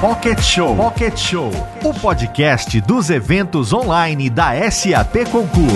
Pocket 0.00 0.40
Show. 0.40 0.76
Pocket 0.76 1.16
Show, 1.16 1.50
o 1.82 1.92
podcast 1.92 2.80
dos 2.80 3.10
eventos 3.10 3.72
online 3.72 4.30
da 4.30 4.52
SAP 4.70 5.28
Concur. 5.28 5.66